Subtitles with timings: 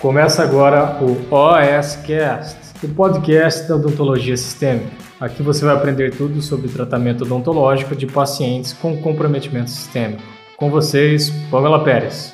[0.00, 4.96] Começa agora o OSCast, o podcast da odontologia sistêmica.
[5.20, 10.22] Aqui você vai aprender tudo sobre tratamento odontológico de pacientes com comprometimento sistêmico.
[10.56, 12.32] Com vocês, Pamela Pérez.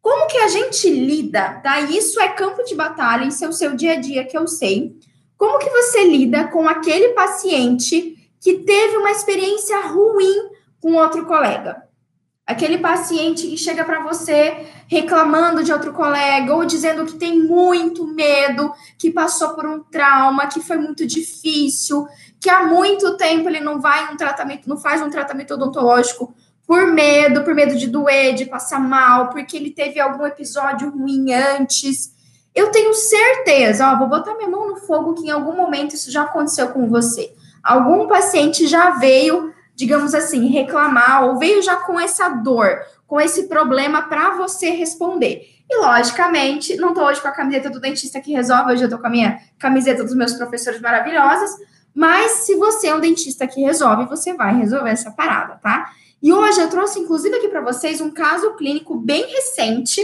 [0.00, 1.80] Como que a gente lida, tá?
[1.80, 4.92] Isso é campo de batalha, isso é o seu dia a dia que eu sei.
[5.36, 11.87] Como que você lida com aquele paciente que teve uma experiência ruim com outro colega?
[12.48, 18.06] Aquele paciente que chega para você reclamando de outro colega ou dizendo que tem muito
[18.06, 22.08] medo, que passou por um trauma, que foi muito difícil,
[22.40, 26.34] que há muito tempo ele não vai um tratamento, não faz um tratamento odontológico
[26.66, 31.30] por medo, por medo de doer, de passar mal, porque ele teve algum episódio ruim
[31.34, 32.14] antes.
[32.54, 36.10] Eu tenho certeza, ó, vou botar minha mão no fogo que em algum momento isso
[36.10, 37.30] já aconteceu com você.
[37.62, 43.44] Algum paciente já veio digamos assim, reclamar ou veio já com essa dor, com esse
[43.44, 45.48] problema para você responder.
[45.70, 48.98] E, logicamente, não estou hoje com a camiseta do dentista que resolve, hoje eu estou
[48.98, 51.50] com a minha camiseta dos meus professores maravilhosos,
[51.94, 55.92] mas se você é um dentista que resolve, você vai resolver essa parada, tá?
[56.20, 60.02] E hoje eu trouxe, inclusive, aqui para vocês um caso clínico bem recente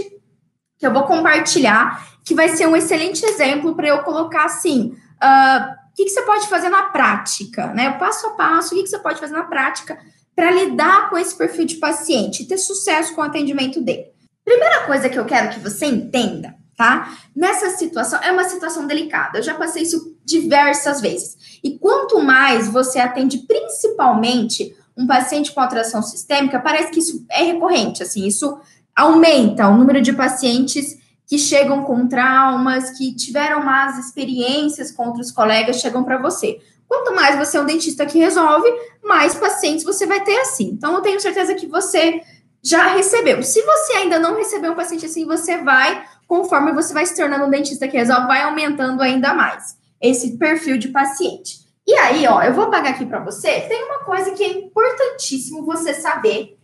[0.79, 4.97] que eu vou compartilhar, que vai ser um excelente exemplo para eu colocar assim.
[5.17, 7.91] Uh, o que, que você pode fazer na prática, né?
[7.91, 9.97] O passo a passo, o que, que você pode fazer na prática
[10.35, 14.07] para lidar com esse perfil de paciente e ter sucesso com o atendimento dele.
[14.45, 17.17] Primeira coisa que eu quero que você entenda, tá?
[17.35, 19.39] Nessa situação, é uma situação delicada.
[19.39, 21.61] Eu já passei isso diversas vezes.
[21.63, 27.45] E quanto mais você atende, principalmente um paciente com alteração sistêmica, parece que isso é
[27.45, 28.59] recorrente, assim, isso
[28.97, 35.31] aumenta o número de pacientes que chegam com traumas, que tiveram más experiências com outros
[35.31, 36.61] colegas, chegam para você.
[36.87, 38.69] Quanto mais você é um dentista que resolve,
[39.03, 40.71] mais pacientes você vai ter assim.
[40.73, 42.21] Então, eu tenho certeza que você
[42.63, 43.43] já recebeu.
[43.43, 47.45] Se você ainda não recebeu um paciente assim, você vai, conforme você vai se tornando
[47.45, 51.65] um dentista que resolve, vai aumentando ainda mais esse perfil de paciente.
[51.87, 53.61] E aí, ó, eu vou pagar aqui para você.
[53.63, 56.59] Tem uma coisa que é importantíssimo você saber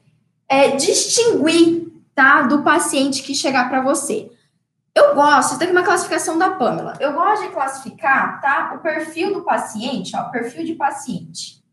[0.48, 4.30] é distinguir, tá, do paciente que chegar para você.
[5.00, 6.94] Eu gosto, tem uma classificação da Pamela.
[7.00, 8.72] Eu gosto de classificar, tá?
[8.76, 11.64] O perfil do paciente, ó, perfil de paciente.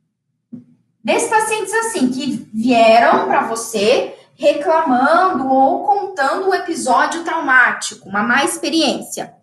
[1.03, 8.45] Desses pacientes assim que vieram para você reclamando ou contando um episódio traumático, uma má
[8.45, 9.33] experiência.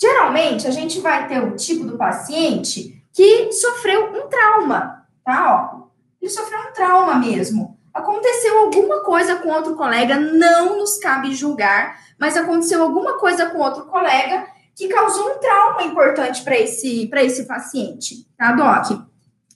[0.00, 5.72] Geralmente a gente vai ter o tipo do paciente que sofreu um trauma, tá?
[5.74, 5.88] Ó,
[6.20, 7.75] ele sofreu um trauma mesmo.
[7.96, 13.58] Aconteceu alguma coisa com outro colega, não nos cabe julgar mas aconteceu alguma coisa com
[13.58, 19.02] outro colega que causou um trauma importante para esse, esse paciente, tá, Doc?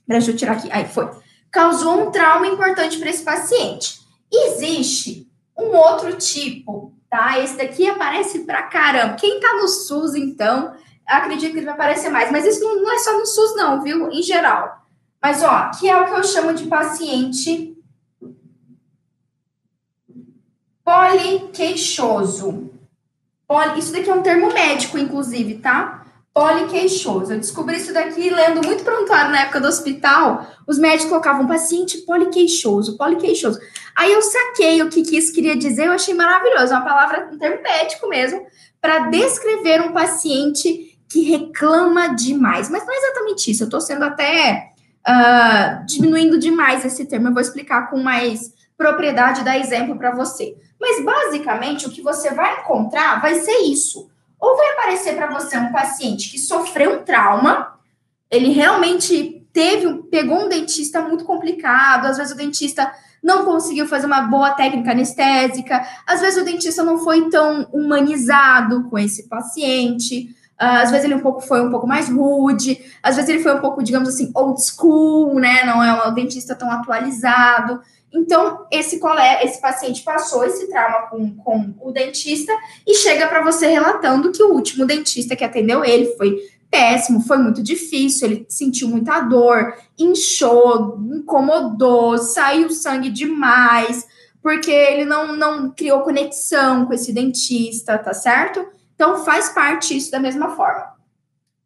[0.07, 0.69] Deixa eu tirar aqui.
[0.73, 1.11] Aí foi.
[1.51, 4.01] Causou um trauma importante para esse paciente.
[4.33, 7.39] Existe um outro tipo, tá?
[7.39, 9.15] Esse daqui aparece pra caramba.
[9.15, 10.75] Quem tá no SUS, então,
[11.07, 12.31] acredito que ele vai aparecer mais.
[12.31, 14.11] Mas isso não é só no SUS, não, viu?
[14.11, 14.81] Em geral.
[15.23, 17.70] Mas, ó, que é o que eu chamo de paciente
[20.85, 22.71] poliqueixoso.
[23.47, 26.05] Poli, isso daqui é um termo médico, inclusive, tá?
[26.33, 27.33] Poliqueixoso.
[27.33, 30.47] Eu descobri isso daqui lendo muito prontuário na época do hospital.
[30.67, 33.59] Os médicos colocavam paciente poliqueixoso, poliqueixoso.
[33.97, 36.73] Aí eu saquei o que, que isso queria dizer, eu achei maravilhoso.
[36.73, 38.47] É uma palavra, um termo médico mesmo,
[38.81, 42.71] para descrever um paciente que reclama demais.
[42.71, 43.65] Mas não é exatamente isso.
[43.65, 44.71] Eu estou sendo até
[45.09, 47.29] uh, diminuindo demais esse termo.
[47.29, 50.57] Eu vou explicar com mais propriedade, dar exemplo para você.
[50.81, 54.11] Mas basicamente o que você vai encontrar vai ser isso.
[54.39, 57.79] Ou vai aparecer para você um paciente que sofreu um trauma,
[58.31, 62.91] ele realmente teve, pegou um dentista muito complicado, às vezes o dentista
[63.23, 68.85] não conseguiu fazer uma boa técnica anestésica, às vezes o dentista não foi tão humanizado
[68.85, 73.31] com esse paciente, às vezes ele um pouco foi um pouco mais rude, às vezes
[73.31, 75.65] ele foi um pouco, digamos assim, old school, né?
[75.65, 77.81] Não é um dentista tão atualizado.
[78.13, 82.53] Então, esse colega, esse paciente passou esse trauma com, com o dentista
[82.87, 86.37] e chega para você relatando que o último dentista que atendeu ele foi
[86.71, 94.07] péssimo, foi muito difícil, ele sentiu muita dor, inchou, incomodou, saiu sangue demais,
[94.43, 98.65] porque ele não, não criou conexão com esse dentista, tá certo?
[98.95, 100.95] Então, faz parte isso da mesma forma.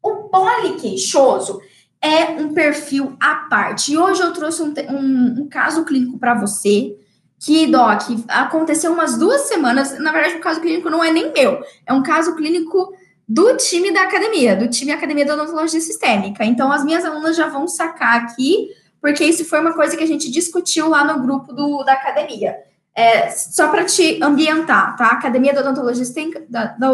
[0.03, 1.61] O poliqueixoso
[2.05, 3.93] é um perfil à parte.
[3.93, 6.95] E hoje eu trouxe um, um, um caso clínico para você,
[7.41, 9.99] que, Doc, aconteceu umas duas semanas.
[9.99, 12.93] Na verdade, o caso clínico não é nem meu, é um caso clínico
[13.27, 16.45] do time da academia, do time Academia de Odontologia Sistêmica.
[16.45, 18.69] Então, as minhas alunas já vão sacar aqui,
[19.01, 22.55] porque isso foi uma coisa que a gente discutiu lá no grupo do, da academia.
[22.95, 25.07] É, só para te ambientar, tá?
[25.07, 26.45] Academia da Odontologia Sistêmica.
[26.51, 26.91] Da, da.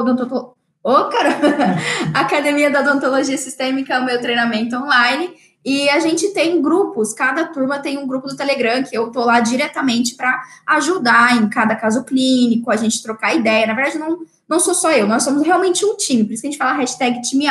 [0.82, 1.76] Ô, caramba!
[2.14, 5.34] Academia da Odontologia Sistêmica é o meu treinamento online.
[5.62, 9.22] E a gente tem grupos, cada turma tem um grupo do Telegram que eu tô
[9.26, 13.66] lá diretamente para ajudar em cada caso clínico, a gente trocar ideia.
[13.66, 16.48] Na verdade, não, não sou só eu, nós somos realmente um time, por isso que
[16.48, 17.46] a gente fala hashtag time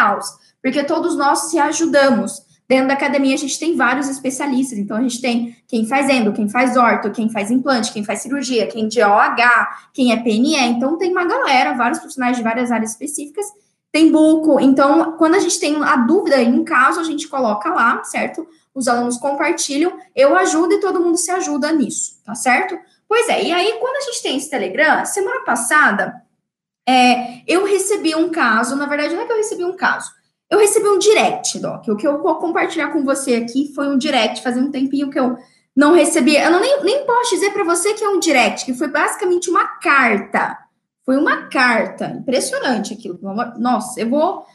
[0.62, 2.42] porque todos nós se ajudamos.
[2.70, 4.78] Dentro da academia, a gente tem vários especialistas.
[4.78, 8.22] Então, a gente tem quem faz endo, quem faz orto, quem faz implante, quem faz
[8.22, 10.56] cirurgia, quem de OH, quem é PNE.
[10.56, 13.48] Então, tem uma galera, vários profissionais de várias áreas específicas.
[13.92, 14.60] Tem buco.
[14.60, 18.48] Então, quando a gente tem a dúvida em um caso, a gente coloca lá, certo?
[18.72, 22.78] Os alunos compartilham, eu ajudo e todo mundo se ajuda nisso, tá certo?
[23.08, 26.22] Pois é, e aí, quando a gente tem esse Telegram, semana passada,
[26.88, 30.12] é, eu recebi um caso, na verdade, não é que eu recebi um caso,
[30.50, 31.88] eu recebi um direct, Doc.
[31.88, 35.20] O que eu vou compartilhar com você aqui foi um direct, fazia um tempinho que
[35.20, 35.38] eu
[35.76, 36.36] não recebi.
[36.36, 39.50] Eu não, nem, nem posso dizer para você que é um direct, que foi basicamente
[39.50, 40.58] uma carta.
[41.06, 42.08] Foi uma carta.
[42.20, 43.20] Impressionante aquilo.
[43.58, 44.46] Nossa, eu vou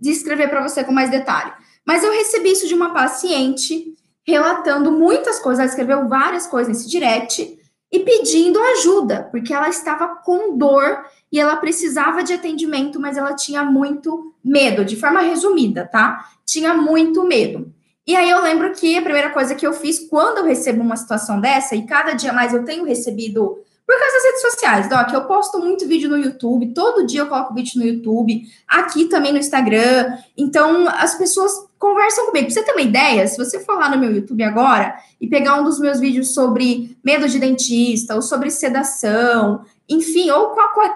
[0.00, 1.52] descrever para você com mais detalhe.
[1.84, 5.58] Mas eu recebi isso de uma paciente relatando muitas coisas.
[5.58, 7.58] Ela escreveu várias coisas nesse direct
[7.92, 13.34] e pedindo ajuda, porque ela estava com dor e ela precisava de atendimento, mas ela
[13.34, 16.26] tinha muito medo, de forma resumida, tá?
[16.46, 17.70] Tinha muito medo.
[18.06, 20.96] E aí eu lembro que a primeira coisa que eu fiz quando eu recebo uma
[20.96, 25.12] situação dessa, e cada dia mais eu tenho recebido por causa das redes sociais, Doc,
[25.12, 29.32] eu posto muito vídeo no YouTube, todo dia eu coloco vídeo no YouTube, aqui também
[29.32, 30.16] no Instagram.
[30.36, 31.52] Então, as pessoas
[31.82, 32.46] conversam comigo.
[32.46, 35.60] Pra você ter uma ideia, se você for lá no meu YouTube agora e pegar
[35.60, 40.50] um dos meus vídeos sobre medo de dentista, ou sobre sedação, enfim, ou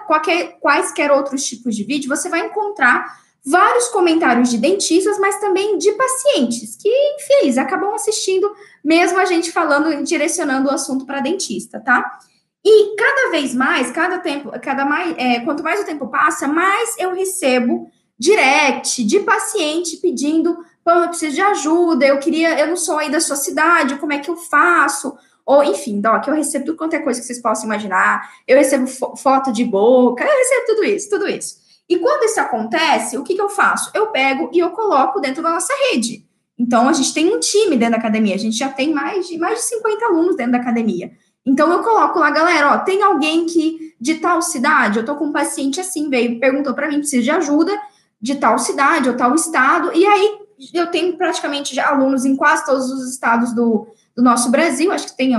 [0.07, 3.05] qualquer, quaisquer outros tipos de vídeo, você vai encontrar
[3.45, 8.49] vários comentários de dentistas, mas também de pacientes, que, enfim, acabam assistindo,
[8.83, 12.17] mesmo a gente falando, direcionando o assunto para dentista, tá?
[12.63, 16.97] E cada vez mais, cada tempo, cada mais, é, quanto mais o tempo passa, mais
[16.97, 17.89] eu recebo
[18.19, 20.57] direct de paciente pedindo,
[20.87, 24.13] pô, eu preciso de ajuda, eu queria, eu não sou aí da sua cidade, como
[24.13, 25.17] é que eu faço?
[25.45, 28.87] Ou, enfim, Doc, eu recebo tudo quanto é coisa que vocês possam imaginar, eu recebo
[28.87, 31.57] fo foto de boca, eu recebo tudo isso, tudo isso.
[31.89, 33.91] E quando isso acontece, o que, que eu faço?
[33.93, 36.25] Eu pego e eu coloco dentro da nossa rede.
[36.57, 39.37] Então, a gente tem um time dentro da academia, a gente já tem mais de,
[39.37, 41.11] mais de 50 alunos dentro da academia.
[41.45, 45.25] Então, eu coloco lá, galera, ó, tem alguém que de tal cidade, eu tô com
[45.25, 47.77] um paciente assim, veio, perguntou para mim, precisa de ajuda
[48.21, 52.89] de tal cidade ou tal estado, e aí eu tenho praticamente alunos em quase todos
[52.91, 55.33] os estados do, do nosso Brasil, acho que tem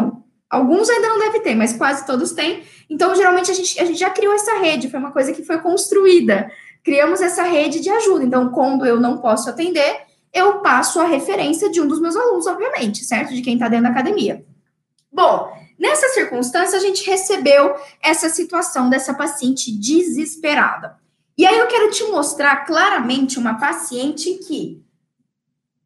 [0.49, 2.62] alguns ainda não deve ter, mas quase todos têm.
[2.88, 5.59] Então, geralmente, a gente, a gente já criou essa rede, foi uma coisa que foi
[5.59, 6.50] construída.
[6.82, 8.25] Criamos essa rede de ajuda.
[8.25, 12.47] Então, quando eu não posso atender, eu passo a referência de um dos meus alunos,
[12.47, 13.35] obviamente, certo?
[13.35, 14.44] De quem está dentro da academia.
[15.12, 20.97] Bom, nessa circunstância, a gente recebeu essa situação dessa paciente desesperada.
[21.37, 24.82] E aí eu quero te mostrar claramente uma paciente que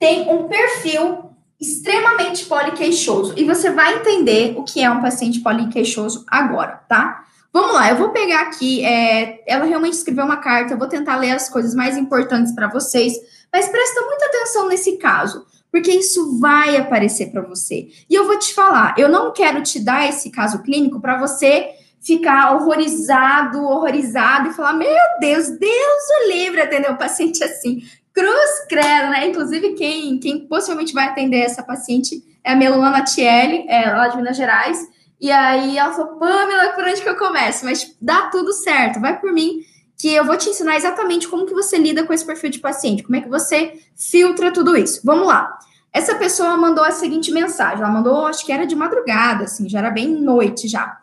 [0.02, 3.34] tem um perfil extremamente poliqueixoso.
[3.36, 7.24] E você vai entender o que é um paciente poliqueixoso agora, tá?
[7.52, 8.84] Vamos lá, eu vou pegar aqui.
[8.84, 12.66] É, ela realmente escreveu uma carta, eu vou tentar ler as coisas mais importantes para
[12.66, 13.12] vocês,
[13.52, 17.86] mas presta muita atenção nesse caso, porque isso vai aparecer para você.
[18.10, 21.76] E eu vou te falar, eu não quero te dar esse caso clínico para você
[22.04, 24.88] ficar horrorizado, horrorizado e falar: Meu
[25.20, 27.82] Deus, Deus o livre atender um paciente assim.
[28.12, 29.28] Cruz credo, né?
[29.28, 34.16] Inclusive, quem, quem possivelmente vai atender essa paciente é a Meluna Natielli, é, lá de
[34.16, 34.78] Minas Gerais.
[35.20, 37.64] E aí ela falou, Pamela, por onde que eu começo?
[37.64, 39.60] Mas dá tudo certo, vai por mim,
[39.96, 43.04] que eu vou te ensinar exatamente como que você lida com esse perfil de paciente,
[43.04, 45.00] como é que você filtra tudo isso.
[45.04, 45.56] Vamos lá.
[45.92, 49.78] Essa pessoa mandou a seguinte mensagem, ela mandou, acho que era de madrugada, assim, já
[49.78, 50.98] era bem noite já.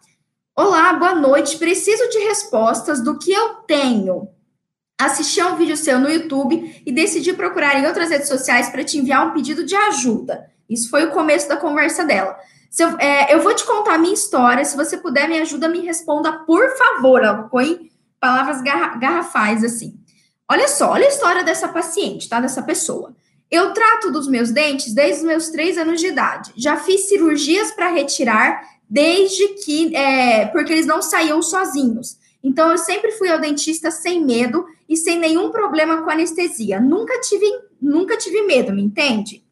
[0.55, 4.27] Olá, boa noite, preciso de respostas do que eu tenho
[4.99, 8.83] assisti a um vídeo seu no YouTube e decidi procurar em outras redes sociais para
[8.83, 10.51] te enviar um pedido de ajuda.
[10.69, 12.37] Isso foi o começo da conversa dela.
[12.77, 14.63] Eu, é, eu, vou te contar a minha história.
[14.63, 17.23] Se você puder, me ajuda, me responda, por favor.
[17.23, 17.89] Ela põe
[18.19, 19.97] palavras garra, garrafais assim.
[20.47, 22.39] Olha só, olha a história dessa paciente, tá?
[22.39, 23.15] Dessa pessoa.
[23.49, 26.51] Eu trato dos meus dentes desde os meus três anos de idade.
[26.55, 32.18] Já fiz cirurgias para retirar desde que, é, porque eles não saíam sozinhos.
[32.43, 36.79] Então, eu sempre fui ao dentista sem medo e sem nenhum problema com anestesia.
[36.79, 37.45] Nunca tive,
[37.81, 39.43] nunca tive medo, me entende?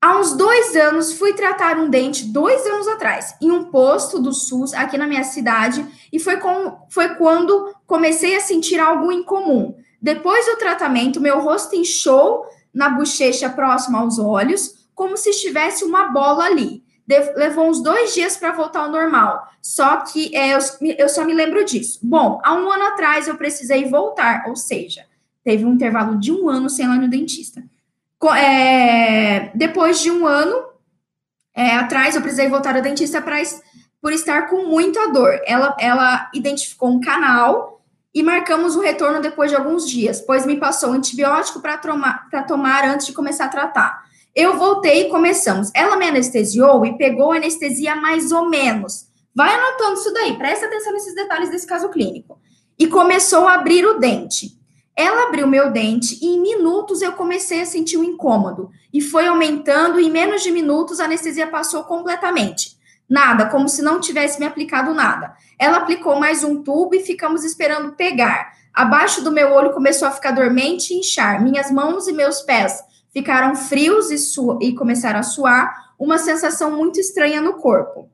[0.00, 4.32] Há uns dois anos, fui tratar um dente, dois anos atrás, em um posto do
[4.32, 9.76] SUS aqui na minha cidade, e foi, com, foi quando comecei a sentir algo incomum.
[10.00, 12.44] Depois do tratamento, meu rosto inchou
[12.74, 16.82] na bochecha próxima aos olhos, como se estivesse uma bola ali.
[17.08, 19.48] Levou uns dois dias para voltar ao normal.
[19.60, 20.58] Só que é, eu,
[20.98, 21.98] eu só me lembro disso.
[22.02, 25.04] Bom, há um ano atrás eu precisei voltar, ou seja,
[25.44, 27.62] teve um intervalo de um ano sem ir no dentista.
[28.36, 30.72] É, depois de um ano
[31.54, 33.36] é, atrás, eu precisei voltar ao dentista pra,
[34.00, 35.40] por estar com muita dor.
[35.44, 37.82] Ela, ela identificou um canal
[38.14, 41.78] e marcamos o retorno depois de alguns dias, pois me passou um antibiótico para
[42.46, 44.04] tomar antes de começar a tratar.
[44.34, 45.70] Eu voltei e começamos.
[45.74, 49.06] Ela me anestesiou e pegou anestesia mais ou menos.
[49.34, 52.38] Vai anotando isso daí, presta atenção nesses detalhes desse caso clínico.
[52.78, 54.58] E começou a abrir o dente.
[54.96, 58.70] Ela abriu meu dente e em minutos eu comecei a sentir um incômodo.
[58.92, 62.76] E foi aumentando, e em menos de minutos a anestesia passou completamente.
[63.08, 65.34] Nada, como se não tivesse me aplicado nada.
[65.58, 68.52] Ela aplicou mais um tubo e ficamos esperando pegar.
[68.72, 71.42] Abaixo do meu olho começou a ficar dormente e inchar.
[71.42, 72.82] Minhas mãos e meus pés
[73.12, 74.16] ficaram frios e,
[74.60, 78.10] e começaram a suar, uma sensação muito estranha no corpo.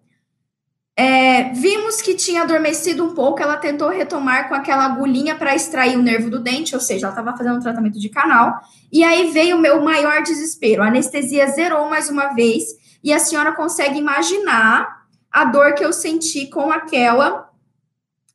[1.00, 5.96] É, vimos que tinha adormecido um pouco, ela tentou retomar com aquela agulhinha para extrair
[5.96, 8.60] o nervo do dente, ou seja, ela estava fazendo um tratamento de canal.
[8.90, 10.82] E aí veio o meu maior desespero.
[10.82, 12.64] A anestesia zerou mais uma vez,
[13.02, 17.46] e a senhora consegue imaginar a dor que eu senti com aquela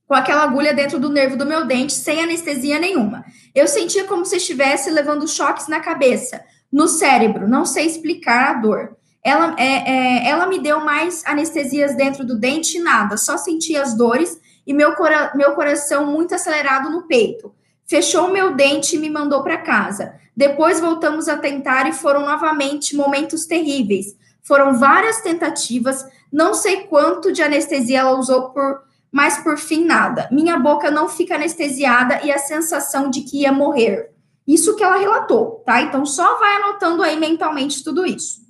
[0.06, 3.26] com aquela agulha dentro do nervo do meu dente, sem anestesia nenhuma.
[3.56, 6.44] Eu sentia como se estivesse levando choques na cabeça,
[6.74, 8.98] no cérebro, não sei explicar a dor.
[9.24, 13.94] Ela, é, é, ela me deu mais anestesias dentro do dente, nada, só senti as
[13.94, 17.54] dores e meu, cora meu coração muito acelerado no peito.
[17.86, 20.16] Fechou meu dente e me mandou para casa.
[20.36, 24.18] Depois voltamos a tentar e foram novamente momentos terríveis.
[24.42, 30.28] Foram várias tentativas, não sei quanto de anestesia ela usou por, mas por fim nada.
[30.32, 34.13] Minha boca não fica anestesiada e a sensação de que ia morrer.
[34.48, 35.82] Isso que ela relatou, tá?
[35.82, 38.42] Então só vai anotando aí mentalmente tudo isso.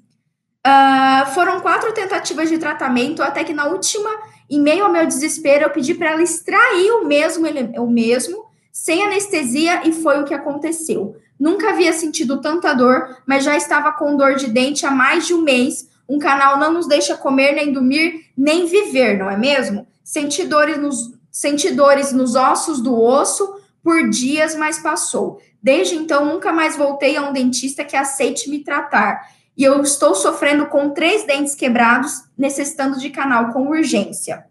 [0.65, 4.09] Uh, foram quatro tentativas de tratamento, até que na última,
[4.50, 7.45] em meio ao meu desespero, eu pedi para ela extrair o mesmo,
[7.77, 11.17] o mesmo, sem anestesia, e foi o que aconteceu.
[11.39, 15.33] Nunca havia sentido tanta dor, mas já estava com dor de dente há mais de
[15.33, 15.89] um mês.
[16.07, 19.85] Um canal não nos deixa comer, nem dormir, nem viver, não é mesmo?
[20.03, 25.39] Senti dores nos, senti dores nos ossos do osso por dias, mas passou.
[25.61, 29.27] Desde então, nunca mais voltei a um dentista que aceite me tratar.
[29.55, 34.45] E eu estou sofrendo com três dentes quebrados, necessitando de canal com urgência.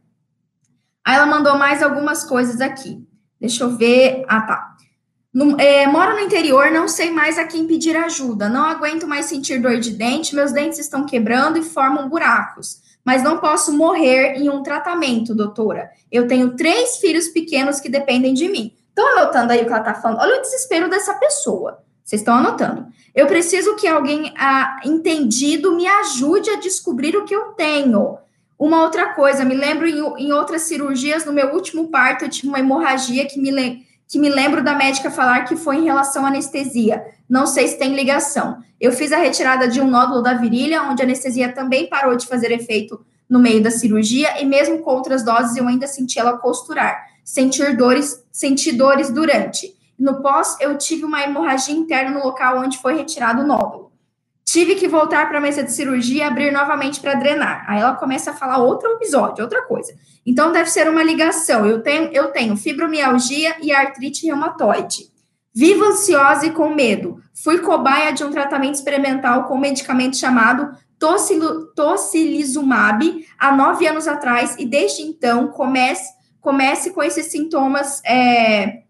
[1.04, 3.04] Aí ela mandou mais algumas coisas aqui.
[3.40, 4.24] Deixa eu ver.
[4.28, 4.76] Ah, tá.
[5.34, 8.48] No, é, moro no interior, não sei mais a quem pedir ajuda.
[8.48, 12.80] Não aguento mais sentir dor de dente, meus dentes estão quebrando e formam buracos.
[13.04, 15.90] Mas não posso morrer em um tratamento, doutora.
[16.10, 18.72] Eu tenho três filhos pequenos que dependem de mim.
[18.92, 20.20] Estão anotando aí o que ela está falando?
[20.20, 21.82] Olha o desespero dessa pessoa.
[22.04, 22.86] Vocês estão anotando.
[23.14, 28.18] Eu preciso que alguém ah, entendido me ajude a descobrir o que eu tenho.
[28.58, 32.48] Uma outra coisa, me lembro em, em outras cirurgias, no meu último parto, eu tive
[32.48, 36.28] uma hemorragia que me, que me lembro da médica falar que foi em relação à
[36.28, 37.02] anestesia.
[37.28, 38.58] Não sei se tem ligação.
[38.78, 42.26] Eu fiz a retirada de um nódulo da virilha, onde a anestesia também parou de
[42.26, 46.36] fazer efeito no meio da cirurgia, e mesmo com outras doses eu ainda senti ela
[46.36, 49.74] costurar sentir dores, sentir dores durante.
[49.98, 53.92] No pós, eu tive uma hemorragia interna no local onde foi retirado o nódulo.
[54.44, 57.64] Tive que voltar para a mesa de cirurgia e abrir novamente para drenar.
[57.68, 59.94] Aí ela começa a falar outro episódio, outra coisa.
[60.26, 61.64] Então deve ser uma ligação.
[61.64, 65.10] Eu tenho, eu tenho fibromialgia e artrite reumatoide.
[65.54, 67.22] Vivo ansiosa e com medo.
[67.34, 70.76] Fui cobaia de um tratamento experimental com medicamento chamado
[71.74, 78.82] tocilizumab há nove anos atrás e desde então comece comece com esses sintomas é,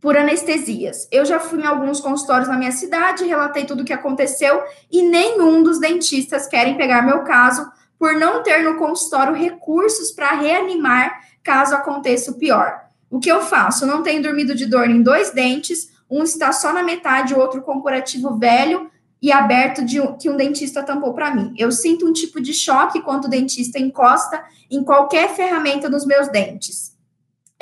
[0.00, 1.06] por anestesias.
[1.12, 5.02] Eu já fui em alguns consultórios na minha cidade, relatei tudo o que aconteceu e
[5.02, 11.20] nenhum dos dentistas querem pegar meu caso por não ter no consultório recursos para reanimar
[11.42, 12.80] caso aconteça o pior.
[13.10, 13.86] O que eu faço?
[13.86, 17.62] Não tenho dormido de dor em dois dentes, um está só na metade, o outro
[17.62, 21.54] com curativo velho e aberto de que um dentista tampou para mim.
[21.56, 26.28] Eu sinto um tipo de choque quando o dentista encosta em qualquer ferramenta nos meus
[26.28, 26.93] dentes.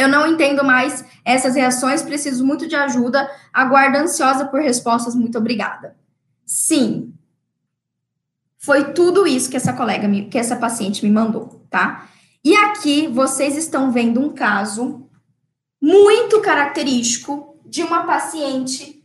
[0.03, 3.31] Eu não entendo mais essas reações, preciso muito de ajuda.
[3.53, 5.15] Aguardo ansiosa por respostas.
[5.15, 5.97] Muito obrigada.
[6.45, 7.15] Sim.
[8.59, 12.09] Foi tudo isso que essa colega, me, que essa paciente me mandou, tá?
[12.45, 15.09] E aqui vocês estão vendo um caso
[15.81, 19.05] muito característico de uma paciente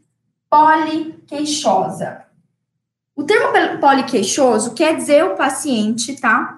[0.49, 2.25] poliqueixosa.
[3.15, 3.49] O termo
[3.79, 6.55] poliqueixoso quer dizer o paciente, tá?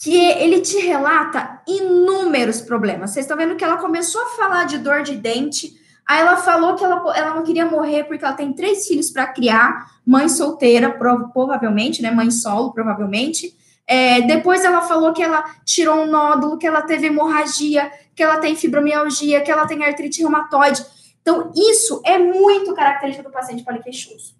[0.00, 3.10] Que ele te relata inúmeros problemas.
[3.10, 5.72] Vocês estão vendo que ela começou a falar de dor de dente,
[6.06, 9.26] aí ela falou que ela, ela não queria morrer porque ela tem três filhos para
[9.26, 12.12] criar, mãe solteira, provavelmente, né?
[12.12, 13.56] Mãe solo, provavelmente.
[13.88, 18.38] É, depois ela falou que ela tirou um nódulo, que ela teve hemorragia, que ela
[18.38, 20.84] tem fibromialgia, que ela tem artrite reumatoide.
[21.20, 24.36] Então, isso é muito característico do paciente poliqueixoso.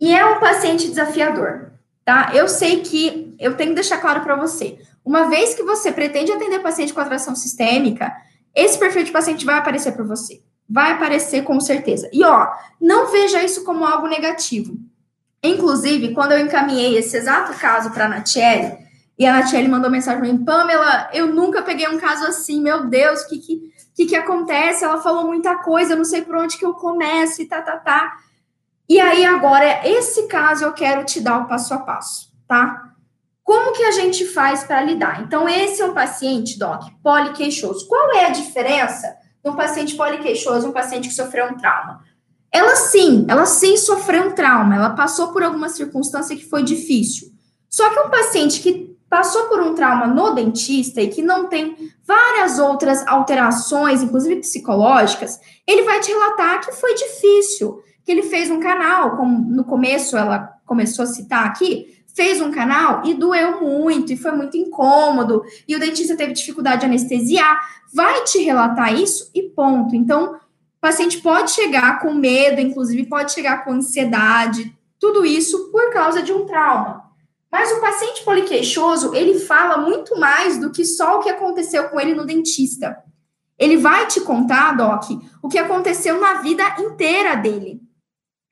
[0.00, 1.72] E é um paciente desafiador,
[2.04, 2.32] tá?
[2.34, 4.78] Eu sei que eu tenho que deixar claro para você.
[5.08, 8.14] Uma vez que você pretende atender paciente com atração sistêmica,
[8.54, 10.42] esse perfil de paciente vai aparecer para você.
[10.68, 12.10] Vai aparecer com certeza.
[12.12, 12.46] E ó,
[12.78, 14.76] não veja isso como algo negativo.
[15.42, 18.76] Inclusive, quando eu encaminhei esse exato caso para a Natiele,
[19.18, 22.86] e a Natiele mandou mensagem para mim, Pamela, eu nunca peguei um caso assim, meu
[22.86, 24.84] Deus, o que, que, que, que acontece?
[24.84, 27.78] Ela falou muita coisa, eu não sei por onde que eu começo, e tá, tá,
[27.78, 28.12] tá.
[28.86, 32.87] E aí, agora, esse caso eu quero te dar o passo a passo, tá?
[33.48, 35.22] Como que a gente faz para lidar?
[35.22, 37.88] Então, esse é um paciente, Doc, poliqueixoso.
[37.88, 42.04] Qual é a diferença de um paciente poliqueixoso e um paciente que sofreu um trauma?
[42.52, 47.28] Ela sim, ela sim sofreu um trauma, ela passou por alguma circunstância que foi difícil.
[47.70, 51.74] Só que um paciente que passou por um trauma no dentista e que não tem
[52.06, 58.50] várias outras alterações, inclusive psicológicas, ele vai te relatar que foi difícil, que ele fez
[58.50, 63.60] um canal, como no começo ela começou a citar aqui, fez um canal e doeu
[63.60, 67.60] muito, e foi muito incômodo, e o dentista teve dificuldade de anestesiar,
[67.94, 69.94] vai te relatar isso e ponto.
[69.94, 75.92] Então, o paciente pode chegar com medo, inclusive pode chegar com ansiedade, tudo isso por
[75.92, 77.04] causa de um trauma.
[77.52, 82.00] Mas o paciente poliqueixoso, ele fala muito mais do que só o que aconteceu com
[82.00, 82.98] ele no dentista.
[83.56, 85.04] Ele vai te contar, Doc,
[85.40, 87.80] o que aconteceu na vida inteira dele.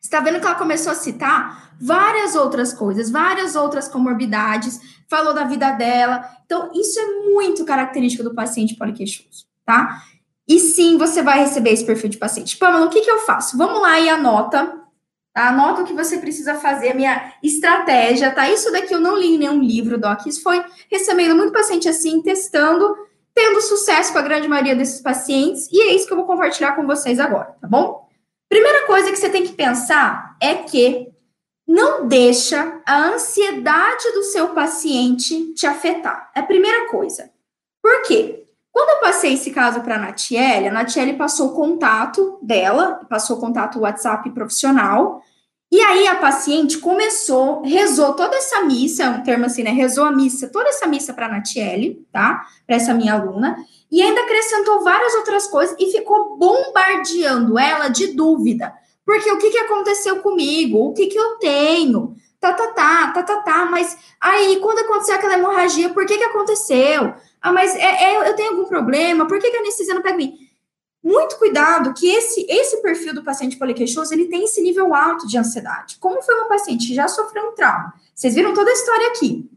[0.07, 5.45] Está vendo que ela começou a citar várias outras coisas, várias outras comorbidades, falou da
[5.45, 6.25] vida dela.
[6.45, 10.01] Então, isso é muito característico do paciente poliqueixoso, tá?
[10.49, 12.57] E sim, você vai receber esse perfil de paciente.
[12.57, 13.59] Pamela, o que, que eu faço?
[13.59, 14.81] Vamos lá e anota.
[15.35, 15.49] Tá?
[15.49, 18.49] Anota o que você precisa fazer, a minha estratégia, tá?
[18.49, 20.25] Isso daqui eu não li em nenhum livro, Doc.
[20.25, 22.97] Isso foi recebendo muito paciente assim, testando,
[23.35, 25.69] tendo sucesso com a grande maioria desses pacientes.
[25.73, 28.06] E é isso que eu vou compartilhar com vocês agora, tá bom?
[28.48, 31.09] Primeira coisa que você tem que pensar é que
[31.66, 36.30] não deixa a ansiedade do seu paciente te afetar.
[36.35, 37.30] É a primeira coisa.
[37.82, 38.44] Por quê?
[38.70, 43.38] Quando eu passei esse caso para a Natiele, a Natiele passou o contato dela, passou
[43.38, 45.22] o contato WhatsApp profissional,
[45.72, 49.70] e aí a paciente começou, rezou toda essa missa, é um termo assim, né?
[49.70, 52.46] Rezou a missa, toda essa missa para a Natiele, tá?
[52.66, 53.56] Para essa minha aluna,
[53.90, 58.75] e ainda acrescentou várias outras coisas e ficou bombardeando ela de dúvida.
[59.05, 60.79] Porque o que, que aconteceu comigo?
[60.79, 62.16] O que, que eu tenho?
[62.40, 66.25] Tá, tá, tá, tá, tá, tá, mas aí quando aconteceu aquela hemorragia, por que, que
[66.25, 67.14] aconteceu?
[67.40, 69.27] Ah, mas é, é, eu tenho algum problema?
[69.27, 70.38] Por que, que a anestesia não pega em mim?
[71.03, 75.38] Muito cuidado que esse, esse perfil do paciente poliqueixoso, ele tem esse nível alto de
[75.38, 75.99] ansiedade.
[76.01, 77.94] Como foi uma paciente que já sofreu um trauma?
[78.12, 79.49] Vocês viram toda a história aqui.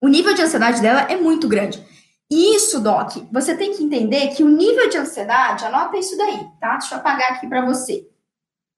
[0.00, 1.84] O nível de ansiedade dela é muito grande.
[2.30, 6.46] E isso, Doc, você tem que entender que o nível de ansiedade, anota isso daí,
[6.60, 6.76] tá?
[6.76, 8.06] Deixa eu apagar aqui para você.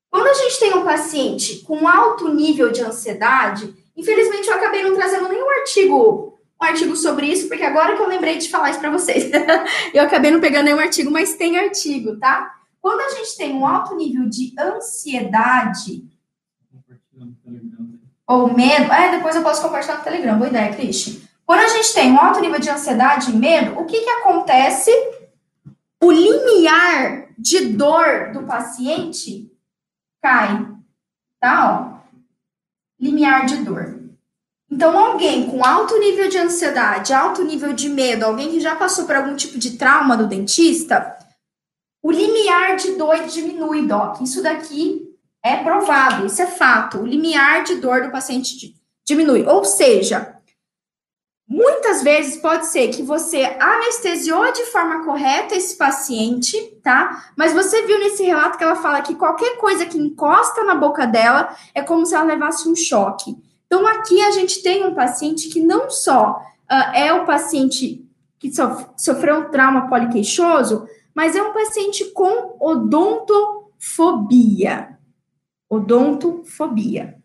[0.09, 4.95] Quando a gente tem um paciente com alto nível de ansiedade, infelizmente eu acabei não
[4.95, 8.81] trazendo nenhum artigo um artigo sobre isso, porque agora que eu lembrei de falar isso
[8.81, 9.31] para vocês.
[9.95, 12.55] eu acabei não pegando nenhum artigo, mas tem artigo, tá?
[12.83, 16.05] Quando a gente tem um alto nível de ansiedade
[18.27, 21.21] ou medo, é, depois eu posso compartilhar no Telegram, boa ideia, Cristian.
[21.51, 24.93] Quando a gente tem um alto nível de ansiedade e medo, o que que acontece?
[26.01, 29.51] O limiar de dor do paciente
[30.23, 30.65] cai,
[31.41, 31.99] tá?
[31.99, 32.13] Ó,
[33.01, 33.99] limiar de dor.
[34.71, 39.05] Então, alguém com alto nível de ansiedade, alto nível de medo, alguém que já passou
[39.05, 41.19] por algum tipo de trauma do dentista,
[42.01, 44.21] o limiar de dor diminui, Doc.
[44.21, 45.03] Isso daqui
[45.43, 46.99] é provado, isso é fato.
[46.99, 48.73] O limiar de dor do paciente
[49.05, 49.45] diminui.
[49.45, 50.40] Ou seja,
[51.51, 57.33] muitas vezes pode ser que você anestesiou de forma correta esse paciente, tá?
[57.37, 61.09] Mas você viu nesse relato que ela fala que qualquer coisa que encosta na boca
[61.09, 63.37] dela é como se ela levasse um choque.
[63.67, 68.09] Então, aqui a gente tem um paciente que não só uh, é o paciente
[68.39, 68.53] que
[68.97, 74.97] sofreu um trauma poliqueixoso, mas é um paciente com odontofobia.
[75.69, 77.17] Odontofobia.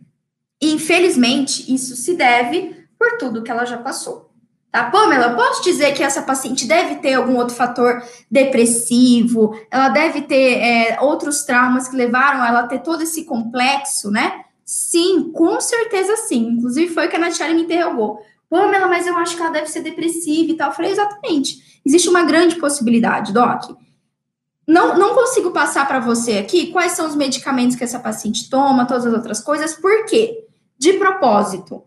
[0.60, 4.32] E, infelizmente, isso se deve por tudo que ela já passou.
[4.72, 10.24] Tá, Pamela, posso dizer que essa paciente deve ter algum outro fator depressivo, ela deve
[10.24, 14.42] ter é, outros traumas que levaram ela a ter todo esse complexo, né?
[14.66, 16.48] Sim, com certeza sim.
[16.58, 18.20] Inclusive foi que a Natiele me interrogou.
[18.50, 20.70] Pamela, mas eu acho que ela deve ser depressiva e tal.
[20.70, 21.80] Eu falei, exatamente.
[21.86, 23.78] Existe uma grande possibilidade, Doc.
[24.68, 28.86] Não, não consigo passar para você aqui quais são os medicamentos que essa paciente toma,
[28.86, 30.46] todas as outras coisas, por quê?
[30.78, 31.84] De propósito.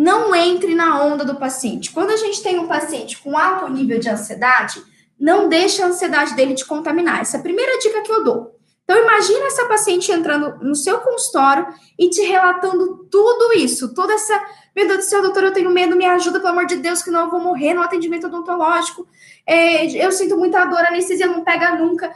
[0.00, 1.90] Não entre na onda do paciente.
[1.90, 4.82] Quando a gente tem um paciente com alto nível de ansiedade,
[5.18, 7.20] não deixe a ansiedade dele te contaminar.
[7.20, 8.58] Essa é a primeira dica que eu dou.
[8.82, 11.66] Então, imagina essa paciente entrando no seu consultório
[11.98, 14.42] e te relatando tudo isso, toda essa.
[14.74, 17.10] Meu Deus do céu, doutor, eu tenho medo, me ajuda, pelo amor de Deus, que
[17.10, 19.06] não eu vou morrer no atendimento odontológico.
[19.46, 22.10] É, eu sinto muita dor, a anestesia não pega nunca.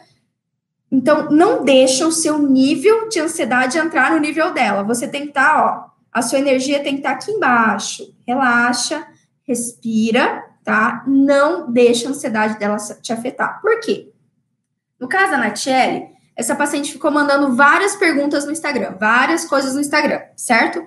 [0.91, 4.83] Então, não deixa o seu nível de ansiedade entrar no nível dela.
[4.85, 8.15] Você tem que estar, tá, ó, a sua energia tem que estar aqui embaixo.
[8.25, 9.05] Relaxa,
[9.43, 11.03] respira, tá?
[11.09, 13.61] Não deixa a ansiedade dela te afetar.
[13.61, 14.13] Por quê?
[14.99, 19.81] No caso da Natiele, essa paciente ficou mandando várias perguntas no Instagram, várias coisas no
[19.81, 20.85] Instagram, certo?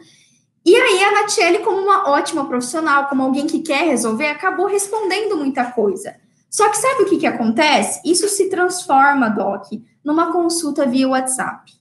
[0.65, 5.37] E aí a Natiele, como uma ótima profissional, como alguém que quer resolver, acabou respondendo
[5.37, 6.15] muita coisa.
[6.49, 8.01] Só que sabe o que, que acontece?
[8.05, 9.67] Isso se transforma, Doc,
[10.03, 11.76] numa consulta via WhatsApp.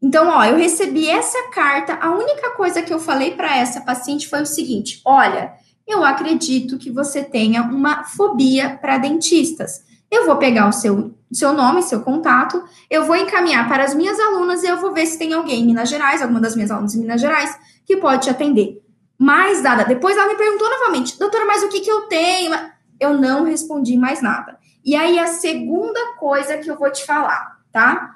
[0.00, 4.28] Então, ó, eu recebi essa carta, a única coisa que eu falei para essa paciente
[4.28, 5.54] foi o seguinte: olha,
[5.86, 9.84] eu acredito que você tenha uma fobia para dentistas.
[10.10, 14.18] Eu vou pegar o seu, seu nome, seu contato, eu vou encaminhar para as minhas
[14.20, 16.94] alunas e eu vou ver se tem alguém em Minas Gerais, alguma das minhas alunas
[16.94, 18.82] em Minas Gerais, que pode te atender.
[19.18, 19.84] Mais nada.
[19.84, 22.54] Depois ela me perguntou novamente, doutora, mas o que, que eu tenho?
[23.00, 24.58] Eu não respondi mais nada.
[24.84, 28.14] E aí, a segunda coisa que eu vou te falar, tá?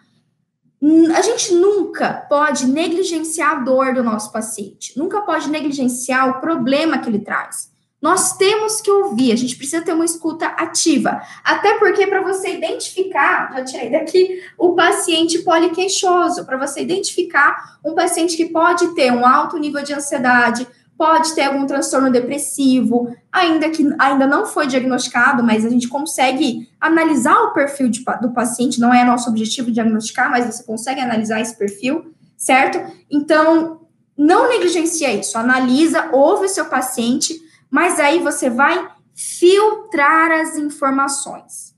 [1.15, 6.99] A gente nunca pode negligenciar a dor do nosso paciente, nunca pode negligenciar o problema
[6.99, 7.71] que ele traz.
[8.01, 11.21] Nós temos que ouvir, a gente precisa ter uma escuta ativa.
[11.45, 17.95] Até porque, para você identificar, já tirei daqui, o paciente poliqueixoso, para você identificar um
[17.95, 20.67] paciente que pode ter um alto nível de ansiedade,
[21.01, 26.69] pode ter algum transtorno depressivo, ainda que ainda não foi diagnosticado, mas a gente consegue
[26.79, 31.41] analisar o perfil de, do paciente, não é nosso objetivo diagnosticar, mas você consegue analisar
[31.41, 32.79] esse perfil, certo?
[33.11, 33.81] Então,
[34.15, 41.75] não negligencia isso, analisa, ouve o seu paciente mas aí você vai filtrar as informações.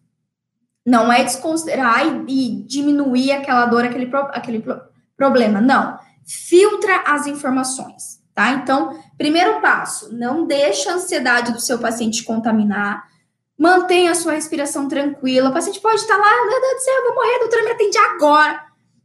[0.85, 4.65] Não é desconsiderar e, diminuir aquela dor, aquele, aquele
[5.17, 5.61] problema.
[5.61, 5.99] Não.
[6.25, 8.53] Filtra as informações, tá?
[8.53, 13.05] Então, primeiro passo, não deixa a ansiedade do seu paciente contaminar.
[13.59, 15.51] Mantenha a sua respiração tranquila.
[15.51, 17.99] O paciente pode estar lá, meu Deus do céu, eu vou morrer, doutora me atende
[17.99, 18.64] agora.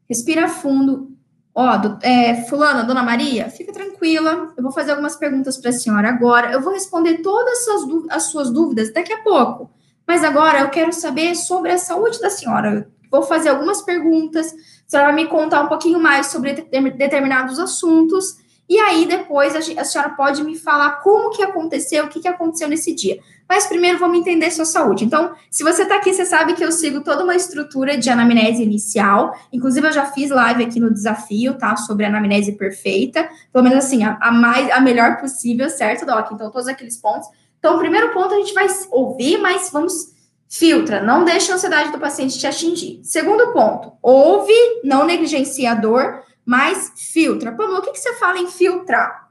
[0.10, 1.18] Respira fundo,
[1.60, 5.74] Ó, do, é, fulana, dona Maria, fica tranquila, eu vou fazer algumas perguntas para a
[5.74, 9.68] senhora agora, eu vou responder todas as suas, as suas dúvidas daqui a pouco,
[10.06, 14.56] mas agora eu quero saber sobre a saúde da senhora, vou fazer algumas perguntas, a
[14.88, 18.38] senhora vai me contar um pouquinho mais sobre determinados assuntos,
[18.70, 22.68] e aí depois a, senhora pode me falar como que aconteceu, o que, que aconteceu
[22.68, 23.20] nesse dia.
[23.48, 25.06] Mas primeiro vamos entender sua saúde.
[25.06, 28.62] Então, se você está aqui, você sabe que eu sigo toda uma estrutura de anamnese
[28.62, 29.34] inicial.
[29.54, 31.78] Inclusive, eu já fiz live aqui no desafio, tá?
[31.78, 33.30] Sobre anamnese perfeita.
[33.54, 36.30] Pelo menos assim, a, a mais, a melhor possível, certo, Doc?
[36.34, 37.30] Então, todos aqueles pontos.
[37.58, 40.18] Então, o primeiro ponto a gente vai ouvir, mas vamos
[40.50, 43.02] filtra, não deixa a ansiedade do paciente te atingir.
[43.04, 44.54] Segundo ponto, ouve,
[44.84, 47.52] não negligencia a dor, mas filtra.
[47.52, 49.28] Pamela, o que, que você fala em filtrar?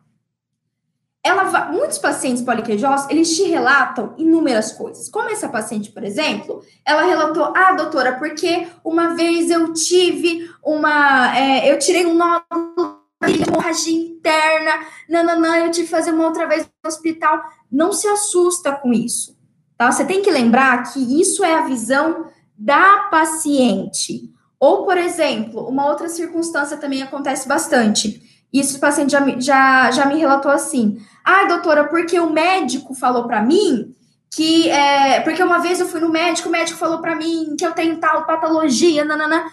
[1.25, 5.09] Ela, muitos pacientes poliquejosos, eles te relatam inúmeras coisas.
[5.09, 11.35] Como essa paciente, por exemplo, ela relatou, ah, doutora, porque uma vez eu tive uma,
[11.37, 16.65] é, eu tirei um nódulo hemorragia interna, nananã, eu tive que fazer uma outra vez
[16.65, 17.43] no hospital.
[17.73, 19.37] Não se assusta com isso,
[19.77, 19.91] tá?
[19.91, 22.27] Você tem que lembrar que isso é a visão
[22.57, 24.36] da paciente.
[24.59, 28.23] Ou, por exemplo, uma outra circunstância também acontece bastante.
[28.53, 30.99] Isso o paciente já, já, já me relatou assim.
[31.25, 33.95] Ah, doutora, porque o médico falou para mim
[34.35, 37.65] que é, porque uma vez eu fui no médico, o médico falou para mim que
[37.65, 39.45] eu tenho tal patologia, nanana.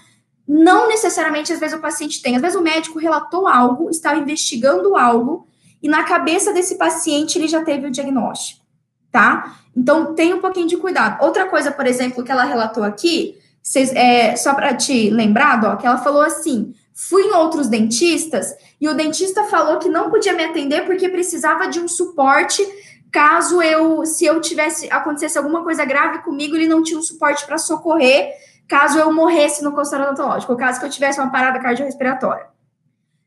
[0.45, 2.35] Não necessariamente, às vezes, o paciente tem.
[2.35, 5.47] Às vezes, o médico relatou algo, estava investigando algo,
[5.81, 8.61] e na cabeça desse paciente ele já teve o diagnóstico,
[9.09, 9.55] tá?
[9.75, 11.23] Então, tem um pouquinho de cuidado.
[11.23, 15.85] Outra coisa, por exemplo, que ela relatou aqui Cês, é, só para te lembrar, Doc,
[15.85, 20.43] ela falou assim: fui em outros dentistas e o dentista falou que não podia me
[20.43, 22.61] atender porque precisava de um suporte
[23.09, 27.45] caso eu, se eu tivesse acontecesse alguma coisa grave comigo, ele não tinha um suporte
[27.45, 28.33] para socorrer
[28.67, 32.47] caso eu morresse no consultório odontológico, caso que eu tivesse uma parada cardiorrespiratória.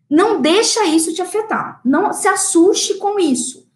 [0.09, 3.67] Não deixa isso te afetar, não se assuste com isso.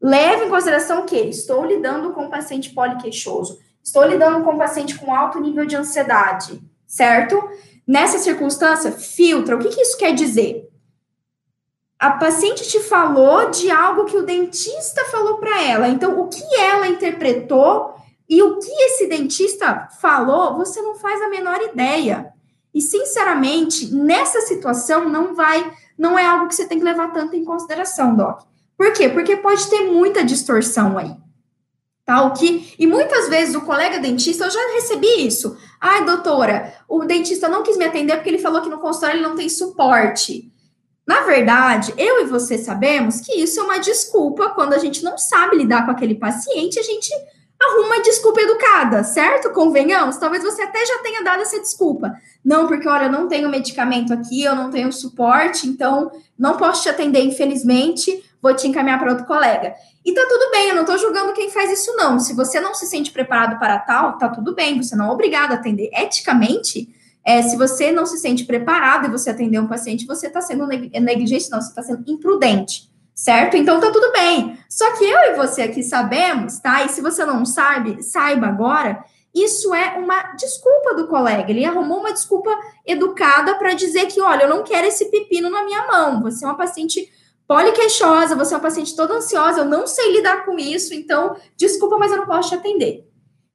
[0.00, 4.98] Leve em consideração que estou lidando com um paciente poliqueixoso Estou lidando com um paciente
[4.98, 7.40] com alto nível de ansiedade, certo?
[7.86, 9.54] Nessa circunstância, filtra.
[9.54, 10.68] O que, que isso quer dizer?
[11.96, 15.88] A paciente te falou de algo que o dentista falou para ela.
[15.88, 17.94] Então, o que ela interpretou
[18.28, 22.32] e o que esse dentista falou, você não faz a menor ideia.
[22.74, 27.36] E, sinceramente, nessa situação, não vai, não é algo que você tem que levar tanto
[27.36, 28.40] em consideração, Doc.
[28.76, 29.08] Por quê?
[29.08, 31.14] Porque pode ter muita distorção aí.
[32.08, 35.56] O que, e muitas vezes o colega dentista, eu já recebi isso.
[35.80, 39.26] Ai, doutora, o dentista não quis me atender porque ele falou que no consultório ele
[39.26, 40.52] não tem suporte.
[41.06, 45.18] Na verdade, eu e você sabemos que isso é uma desculpa quando a gente não
[45.18, 47.12] sabe lidar com aquele paciente, a gente
[47.60, 49.50] arruma uma desculpa educada, certo?
[49.50, 50.16] Convenhamos?
[50.16, 52.12] Talvez você até já tenha dado essa desculpa.
[52.44, 56.82] Não, porque olha, eu não tenho medicamento aqui, eu não tenho suporte, então não posso
[56.82, 59.74] te atender, infelizmente, vou te encaminhar para outro colega.
[60.04, 62.18] E tá tudo bem, eu não tô julgando quem faz isso, não.
[62.18, 65.52] Se você não se sente preparado para tal, tá tudo bem, você não é obrigado
[65.52, 65.90] a atender.
[65.92, 66.88] Eticamente,
[67.24, 70.64] é, se você não se sente preparado e você atender um paciente, você está sendo
[70.64, 73.56] negligente, não, você está sendo imprudente, certo?
[73.56, 74.56] Então tá tudo bem.
[74.70, 76.84] Só que eu e você aqui sabemos, tá?
[76.84, 79.04] E se você não sabe, saiba agora.
[79.34, 81.50] Isso é uma desculpa do colega.
[81.50, 85.64] Ele arrumou uma desculpa educada para dizer que, olha, eu não quero esse pepino na
[85.64, 86.22] minha mão.
[86.22, 87.10] Você é uma paciente
[87.46, 91.96] poliqueixosa, você é uma paciente toda ansiosa, eu não sei lidar com isso, então, desculpa,
[91.98, 93.06] mas eu não posso te atender.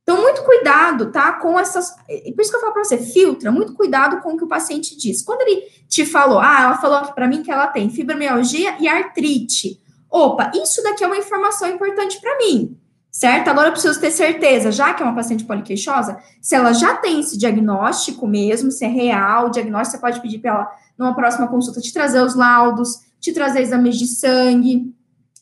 [0.03, 1.33] Então, muito cuidado, tá?
[1.33, 1.91] Com essas.
[1.91, 4.97] Por isso que eu falo para você, filtra, muito cuidado com o que o paciente
[4.97, 5.21] diz.
[5.21, 8.87] Quando ele te falou, ah, ela falou aqui para mim que ela tem fibromialgia e
[8.87, 9.79] artrite.
[10.09, 12.77] Opa, isso daqui é uma informação importante para mim,
[13.09, 13.47] certo?
[13.47, 17.21] Agora eu preciso ter certeza, já que é uma paciente poliqueixosa, se ela já tem
[17.21, 21.47] esse diagnóstico mesmo, se é real, o diagnóstico, você pode pedir para ela, numa próxima
[21.47, 24.93] consulta, te trazer os laudos, te trazer exames de sangue,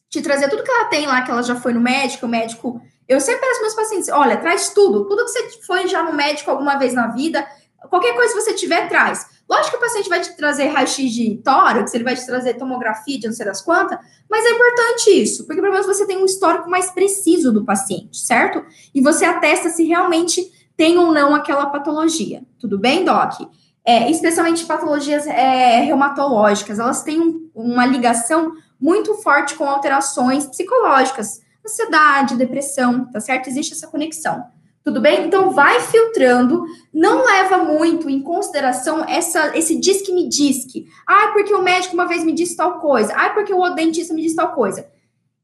[0.09, 2.81] te trazer tudo que ela tem lá, que ela já foi no médico, o médico
[3.07, 6.51] eu sempre peço meus pacientes, olha, traz tudo, tudo que você foi já no médico
[6.51, 7.43] alguma vez na vida,
[7.89, 9.25] qualquer coisa que você tiver, traz.
[9.49, 13.17] Lógico que o paciente vai te trazer raio-x de tórax, ele vai te trazer tomografia
[13.17, 13.97] de não sei das quantas,
[14.29, 18.17] mas é importante isso, porque pelo menos você tem um histórico mais preciso do paciente,
[18.17, 18.63] certo?
[18.93, 22.43] E você atesta se realmente tem ou não aquela patologia.
[22.59, 23.41] Tudo bem, Doc?
[23.89, 31.41] É, especialmente patologias é, reumatológicas, elas têm um, uma ligação muito forte com alterações psicológicas
[31.65, 33.47] ansiedade, depressão, tá certo?
[33.47, 34.45] Existe essa conexão.
[34.83, 35.25] Tudo bem?
[35.25, 40.85] Então vai filtrando, não leva muito em consideração essa, esse diz que me diz que.
[41.07, 43.11] Ah, porque o médico uma vez me disse tal coisa.
[43.15, 44.87] Ah, porque o dentista me disse tal coisa.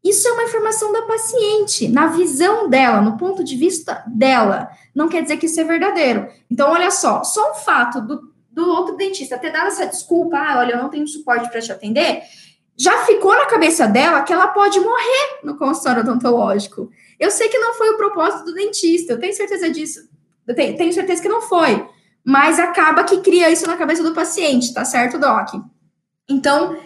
[0.03, 4.69] Isso é uma informação da paciente, na visão dela, no ponto de vista dela.
[4.93, 6.27] Não quer dizer que isso é verdadeiro.
[6.49, 10.59] Então, olha só, só o fato do, do outro dentista ter dado essa desculpa, ah,
[10.59, 12.23] olha, eu não tenho suporte para te atender,
[12.77, 16.89] já ficou na cabeça dela que ela pode morrer no consultório odontológico.
[17.19, 20.09] Eu sei que não foi o propósito do dentista, eu tenho certeza disso.
[20.47, 21.85] Eu tenho, tenho certeza que não foi.
[22.23, 25.53] Mas acaba que cria isso na cabeça do paciente, tá certo, Doc?
[26.27, 26.77] Então,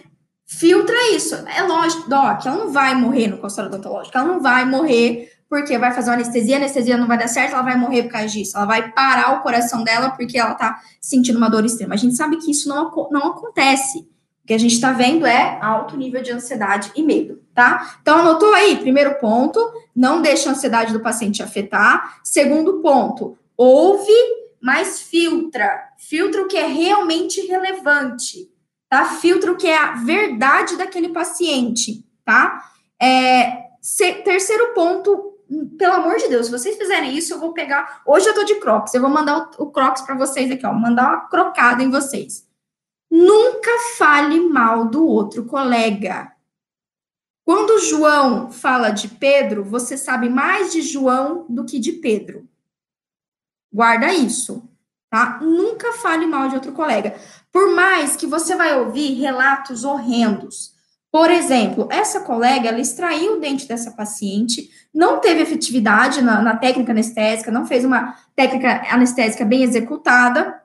[0.46, 1.34] filtra isso.
[1.34, 5.76] É lógico, Doc, ela não vai morrer no consultório odontológico, ela não vai morrer porque
[5.76, 8.28] vai fazer uma anestesia, a anestesia não vai dar certo, ela vai morrer por causa
[8.28, 8.56] disso.
[8.56, 11.94] Ela vai parar o coração dela porque ela tá sentindo uma dor extrema.
[11.94, 14.08] A gente sabe que isso não, não acontece
[14.46, 17.98] que a gente está vendo é alto nível de ansiedade e medo, tá?
[18.00, 18.76] Então, anotou aí?
[18.76, 19.60] Primeiro ponto,
[19.94, 22.20] não deixa a ansiedade do paciente afetar.
[22.22, 24.12] Segundo ponto, ouve,
[24.60, 25.80] mas filtra.
[25.98, 28.48] Filtra o que é realmente relevante,
[28.88, 29.04] tá?
[29.04, 32.70] Filtra o que é a verdade daquele paciente, tá?
[33.00, 33.70] É,
[34.24, 35.29] terceiro ponto,
[35.76, 38.02] pelo amor de Deus, se vocês fizerem isso, eu vou pegar.
[38.06, 40.72] Hoje eu tô de Crocs, eu vou mandar o, o Crocs para vocês aqui, ó,
[40.72, 42.48] mandar uma crocada em vocês.
[43.10, 46.32] Nunca fale mal do outro colega.
[47.44, 52.48] Quando João fala de Pedro, você sabe mais de João do que de Pedro.
[53.72, 54.68] Guarda isso,
[55.10, 55.40] tá?
[55.40, 57.18] Nunca fale mal de outro colega.
[57.50, 60.72] Por mais que você vai ouvir relatos horrendos.
[61.12, 66.56] Por exemplo, essa colega, ela extraiu o dente dessa paciente, não teve efetividade na, na
[66.56, 70.60] técnica anestésica, não fez uma técnica anestésica bem executada,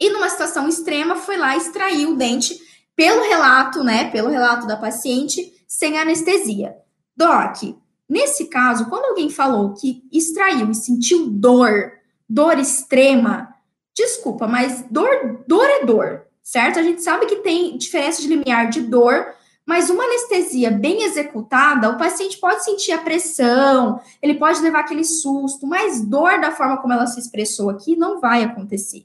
[0.00, 2.58] e numa situação extrema, foi lá extrair o dente
[2.94, 4.10] pelo relato, né?
[4.10, 6.76] Pelo relato da paciente, sem anestesia.
[7.16, 7.62] Doc,
[8.08, 11.92] nesse caso, quando alguém falou que extraiu e sentiu dor,
[12.28, 13.54] dor extrema,
[13.94, 16.78] desculpa, mas dor, dor é dor, certo?
[16.78, 19.34] A gente sabe que tem diferença de limiar de dor,
[19.66, 25.04] mas uma anestesia bem executada, o paciente pode sentir a pressão, ele pode levar aquele
[25.04, 29.04] susto, mas dor da forma como ela se expressou aqui não vai acontecer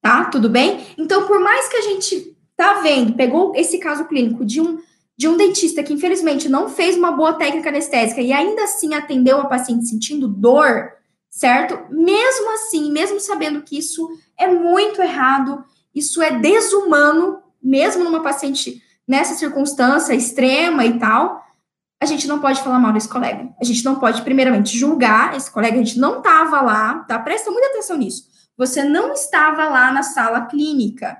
[0.00, 0.24] tá?
[0.24, 0.86] Tudo bem?
[0.96, 4.78] Então, por mais que a gente tá vendo, pegou esse caso clínico de um
[5.16, 9.40] de um dentista que infelizmente não fez uma boa técnica anestésica e ainda assim atendeu
[9.40, 10.92] a paciente sentindo dor,
[11.28, 11.92] certo?
[11.92, 18.80] Mesmo assim, mesmo sabendo que isso é muito errado, isso é desumano, mesmo numa paciente
[19.08, 21.42] nessa circunstância extrema e tal,
[22.00, 23.48] a gente não pode falar mal desse colega.
[23.60, 27.18] A gente não pode, primeiramente, julgar esse colega, a gente não estava lá, tá?
[27.18, 28.28] Presta muita atenção nisso.
[28.56, 31.16] Você não estava lá na sala clínica.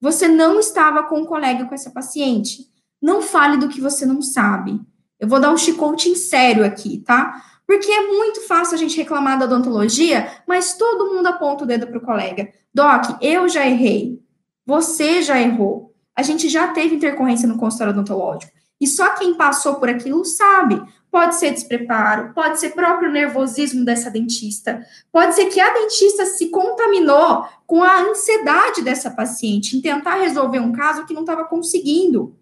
[0.00, 2.66] Você não estava com um colega com essa paciente.
[3.00, 4.80] Não fale do que você não sabe.
[5.18, 7.42] Eu vou dar um chicote sério aqui, tá?
[7.66, 11.86] Porque é muito fácil a gente reclamar da odontologia, mas todo mundo aponta o dedo
[11.86, 12.52] para o colega.
[12.72, 14.22] Doc, eu já errei.
[14.64, 15.95] Você já errou.
[16.16, 18.52] A gente já teve intercorrência no consultório odontológico.
[18.80, 20.82] E só quem passou por aquilo sabe.
[21.10, 26.50] Pode ser despreparo, pode ser próprio nervosismo dessa dentista, pode ser que a dentista se
[26.50, 32.36] contaminou com a ansiedade dessa paciente em tentar resolver um caso que não estava conseguindo,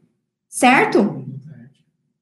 [0.48, 1.24] certo?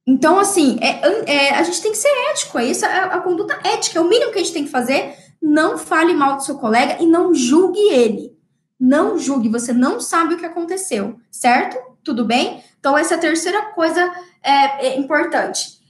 [0.06, 3.58] Então, assim, é, é, a gente tem que ser ético, é isso, é a conduta
[3.64, 5.16] ética, é o mínimo que a gente tem que fazer.
[5.40, 8.36] Não fale mal do seu colega e não julgue ele.
[8.84, 11.78] Não julgue, você não sabe o que aconteceu, certo?
[12.02, 12.64] Tudo bem?
[12.80, 15.80] Então, essa é a terceira coisa é, é importante.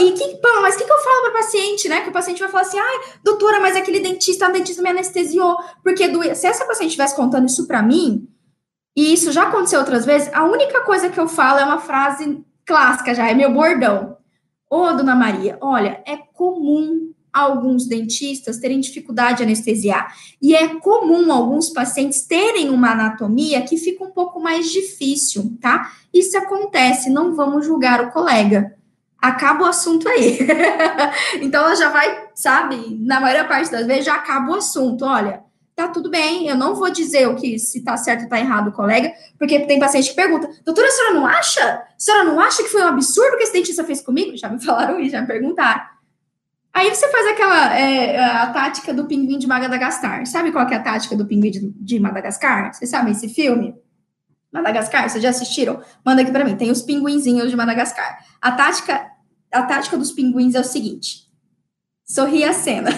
[0.00, 2.00] E que, mas o que, que eu falo para o paciente, né?
[2.02, 5.58] Que o paciente vai falar assim, ai, doutora, mas aquele dentista, a dentista me anestesiou,
[5.82, 6.36] porque doía.
[6.36, 8.28] Se essa paciente estivesse contando isso para mim,
[8.96, 12.44] e isso já aconteceu outras vezes, a única coisa que eu falo é uma frase
[12.64, 14.16] clássica já, é meu bordão.
[14.70, 17.07] Ô, dona Maria, olha, é comum
[17.38, 20.14] alguns dentistas terem dificuldade de anestesiar.
[20.40, 25.92] E é comum alguns pacientes terem uma anatomia que fica um pouco mais difícil, tá?
[26.12, 28.74] Isso acontece, não vamos julgar o colega.
[29.20, 30.38] Acaba o assunto aí.
[31.42, 35.04] então ela já vai, sabe, na maior parte das vezes já acaba o assunto.
[35.04, 35.42] Olha,
[35.78, 38.72] tá tudo bem, eu não vou dizer o que se tá certo ou tá errado
[38.72, 41.62] colega, porque tem paciente que pergunta, doutora, a senhora não acha?
[41.64, 44.36] A senhora não acha que foi um absurdo que esse dentista fez comigo?
[44.36, 45.97] Já me falaram isso, já me perguntaram.
[46.72, 50.24] Aí você faz aquela é, a tática do pinguim de Madagascar.
[50.26, 52.72] Sabe qual é a tática do pinguim de, de Madagascar?
[52.72, 53.74] Vocês sabem esse filme?
[54.52, 55.82] Madagascar, vocês já assistiram?
[56.04, 56.56] Manda aqui para mim.
[56.56, 58.18] Tem os pinguinzinhos de Madagascar.
[58.40, 59.06] A tática,
[59.52, 61.26] a tática dos pinguins é o seguinte:
[62.04, 62.90] sorri a cena.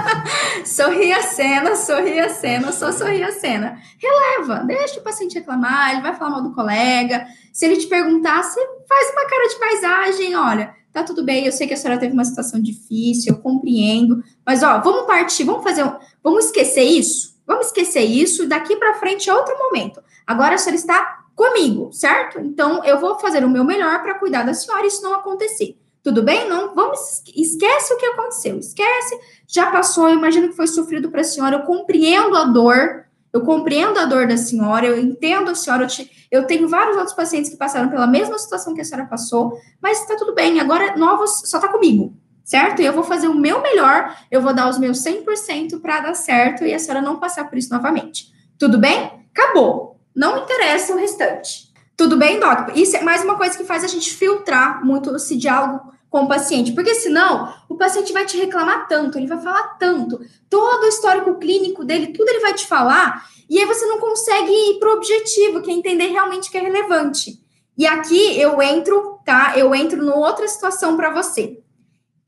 [0.64, 3.78] sorri a cena, sorri a cena, só sorri a cena.
[3.98, 7.26] Releva, deixa o paciente reclamar, ele vai falar mal do colega.
[7.52, 11.52] Se ele te perguntar, você faz uma cara de paisagem, olha tá tudo bem, eu
[11.52, 15.62] sei que a senhora teve uma situação difícil, eu compreendo, mas ó, vamos partir, vamos
[15.62, 20.02] fazer, um, vamos esquecer isso, vamos esquecer isso, daqui para frente é outro momento.
[20.26, 22.38] Agora a senhora está comigo, certo?
[22.40, 25.76] Então eu vou fazer o meu melhor para cuidar da senhora e isso não acontecer.
[26.02, 26.48] Tudo bem?
[26.48, 31.20] Não, vamos, esquece o que aconteceu, esquece, já passou, eu imagino que foi sofrido para
[31.20, 35.54] a senhora, eu compreendo a dor, eu compreendo a dor da senhora, eu entendo a
[35.54, 38.84] senhora, eu, te, eu, tenho vários outros pacientes que passaram pela mesma situação que a
[38.84, 42.14] senhora passou, mas está tudo bem, agora novos só está comigo,
[42.44, 42.82] certo?
[42.82, 46.14] E eu vou fazer o meu melhor, eu vou dar os meus 100% para dar
[46.14, 48.32] certo e a senhora não passar por isso novamente.
[48.58, 49.24] Tudo bem?
[49.34, 49.98] Acabou.
[50.14, 51.70] Não interessa o restante.
[51.96, 52.76] Tudo bem, Doc?
[52.76, 56.28] Isso é mais uma coisa que faz a gente filtrar muito esse diálogo com o
[56.28, 60.20] paciente, porque senão o paciente vai te reclamar tanto, ele vai falar tanto,
[60.50, 64.50] todo o histórico clínico dele, tudo ele vai te falar, e aí você não consegue
[64.50, 67.40] ir para o objetivo, que é entender realmente que é relevante.
[67.78, 69.54] E aqui eu entro, tá?
[69.56, 71.58] Eu entro numa outra situação para você.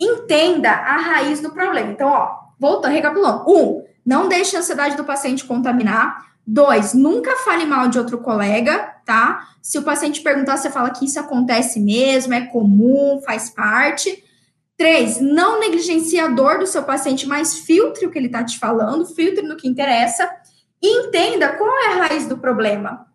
[0.01, 1.91] Entenda a raiz do problema.
[1.91, 3.45] Então, ó, voltando, recapitulando.
[3.47, 6.32] Um, não deixe a ansiedade do paciente contaminar.
[6.47, 9.49] Dois, nunca fale mal de outro colega, tá?
[9.63, 14.25] Se o paciente perguntar, você fala que isso acontece mesmo, é comum, faz parte.
[14.77, 18.59] Três, não negligencie a dor do seu paciente, mas filtre o que ele está te
[18.59, 20.29] falando, filtre no que interessa
[20.83, 23.07] e entenda qual é a raiz do problema,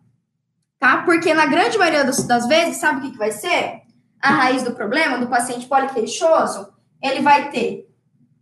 [0.78, 1.02] tá?
[1.02, 3.82] Porque na grande maioria das, vezes, sabe o que, que vai ser?
[4.20, 7.86] A raiz do problema do paciente poliqueixoso, ele vai ter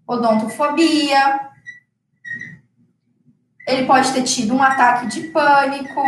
[0.06, 1.45] odontofobia,
[3.66, 6.02] ele pode ter tido um ataque de pânico.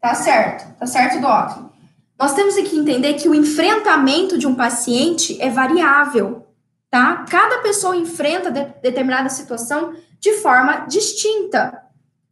[0.00, 1.64] Tá certo, tá certo, Doc.
[2.18, 6.46] Nós temos que entender que o enfrentamento de um paciente é variável,
[6.90, 7.24] tá?
[7.28, 11.82] Cada pessoa enfrenta de determinada situação de forma distinta.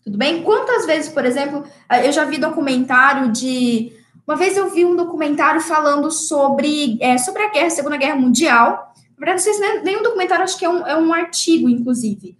[0.04, 0.42] Tudo bem?
[0.42, 1.64] Quantas vezes, por exemplo,
[2.04, 3.92] eu já vi documentário de.
[4.26, 8.16] Uma vez eu vi um documentário falando sobre, é, sobre a guerra, a Segunda Guerra
[8.16, 8.91] Mundial,
[9.24, 12.36] verdade, não sei se nem um documentário, acho que é um, é um artigo, inclusive.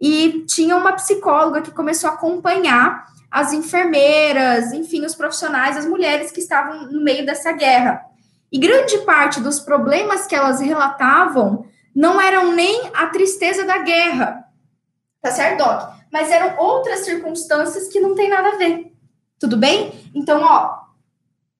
[0.00, 6.30] E tinha uma psicóloga que começou a acompanhar as enfermeiras, enfim, os profissionais, as mulheres
[6.30, 8.02] que estavam no meio dessa guerra.
[8.52, 14.44] E grande parte dos problemas que elas relatavam não eram nem a tristeza da guerra,
[15.22, 15.96] tá certo, Doc?
[16.12, 18.92] Mas eram outras circunstâncias que não tem nada a ver.
[19.38, 20.10] Tudo bem?
[20.14, 20.80] Então, ó,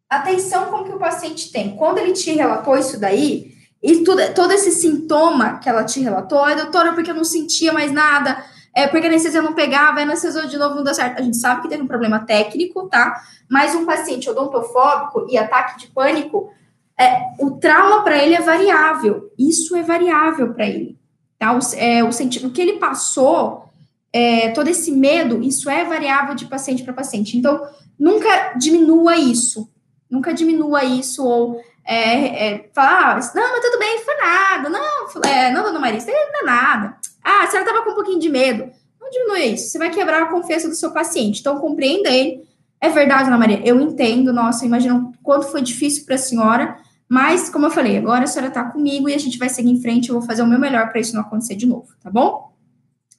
[0.09, 1.75] atenção com o que o paciente tem.
[1.77, 6.43] Quando ele te relatou isso daí, e tudo, todo esse sintoma que ela te relatou,
[6.43, 8.43] ai, doutora, porque eu não sentia mais nada,
[8.75, 11.19] é porque a anestesia não pegava, a anestesia de novo não deu certo.
[11.19, 13.23] A gente sabe que teve um problema técnico, tá?
[13.49, 16.51] Mas um paciente odontofóbico e ataque de pânico,
[16.99, 19.31] é, o trauma para ele é variável.
[19.39, 20.99] Isso é variável para ele.
[21.39, 21.53] Tá?
[21.53, 23.65] O, é, o, sentido, o que ele passou,
[24.13, 27.37] é, todo esse medo, isso é variável de paciente para paciente.
[27.37, 27.67] Então,
[27.99, 29.71] nunca diminua isso.
[30.11, 34.69] Nunca diminua isso ou é, é, falar, ah, não, mas tudo bem, foi nada.
[34.69, 36.97] Não, é, não, dona isso não é nada.
[37.23, 38.71] Ah, a senhora estava com um pouquinho de medo.
[39.01, 39.69] Não diminua isso.
[39.69, 41.41] Você vai quebrar a confiança do seu paciente.
[41.41, 42.45] Então, compreenda ele.
[42.81, 44.33] É verdade, Dona Maria, eu entendo.
[44.33, 46.77] Nossa, imagina quanto foi difícil para a senhora.
[47.09, 49.81] Mas, como eu falei, agora a senhora está comigo e a gente vai seguir em
[49.81, 50.09] frente.
[50.09, 52.53] Eu vou fazer o meu melhor para isso não acontecer de novo, tá bom?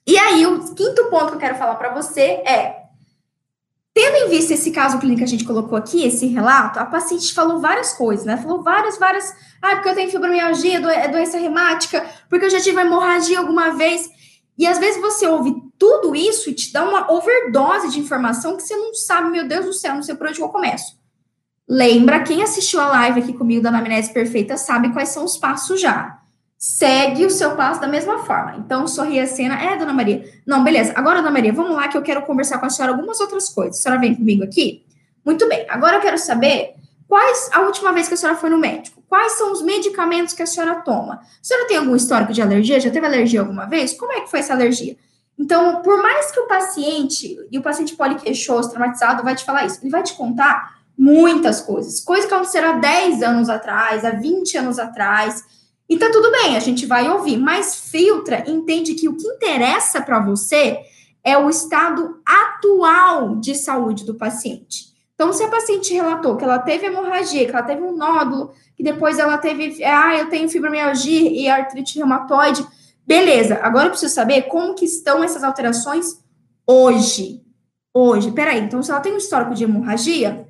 [0.06, 2.87] E aí, o quinto ponto que eu quero falar para você é:
[3.94, 7.34] tendo em vista esse caso clínico que a gente colocou aqui, esse relato, a paciente
[7.34, 8.36] falou várias coisas, né?
[8.36, 9.34] Falou várias, várias.
[9.60, 14.08] Ah, porque eu tenho fibromialgia, é doença reumática, porque eu já tive hemorragia alguma vez.
[14.56, 18.62] E às vezes você ouve tudo isso e te dá uma overdose de informação que
[18.62, 20.98] você não sabe, meu Deus do céu, não sei por onde eu começo.
[21.68, 25.80] Lembra, quem assistiu a live aqui comigo da Anamnese Perfeita sabe quais são os passos
[25.80, 26.18] já.
[26.58, 28.56] Segue o seu passo da mesma forma.
[28.56, 29.62] Então, sorri a cena.
[29.62, 30.24] É, dona Maria.
[30.44, 30.92] Não, beleza.
[30.96, 33.78] Agora, dona Maria, vamos lá que eu quero conversar com a senhora algumas outras coisas.
[33.78, 34.84] A senhora vem comigo aqui?
[35.24, 35.64] Muito bem.
[35.68, 36.74] Agora eu quero saber
[37.06, 39.00] quais a última vez que a senhora foi no médico.
[39.08, 41.14] Quais são os medicamentos que a senhora toma?
[41.14, 42.80] A senhora tem algum histórico de alergia?
[42.80, 43.92] Já teve alergia alguma vez?
[43.92, 44.96] Como é que foi essa alergia?
[45.38, 49.78] Então, por mais que o paciente, e o paciente poliqueixoso, traumatizado, vai te falar isso,
[49.80, 52.00] ele vai te contar muitas coisas.
[52.00, 55.44] Coisas que aconteceram há 10 anos atrás, há 20 anos atrás.
[55.88, 60.02] E tá tudo bem, a gente vai ouvir, mas filtra, entende que o que interessa
[60.02, 60.80] para você
[61.24, 64.88] é o estado atual de saúde do paciente.
[65.14, 68.84] Então, se a paciente relatou que ela teve hemorragia, que ela teve um nódulo, que
[68.84, 72.64] depois ela teve, ah, eu tenho fibromialgia e artrite reumatoide,
[73.04, 73.58] beleza.
[73.62, 76.22] Agora eu preciso saber como que estão essas alterações
[76.64, 77.42] hoje.
[77.92, 80.46] Hoje, peraí, então se ela tem um histórico de hemorragia,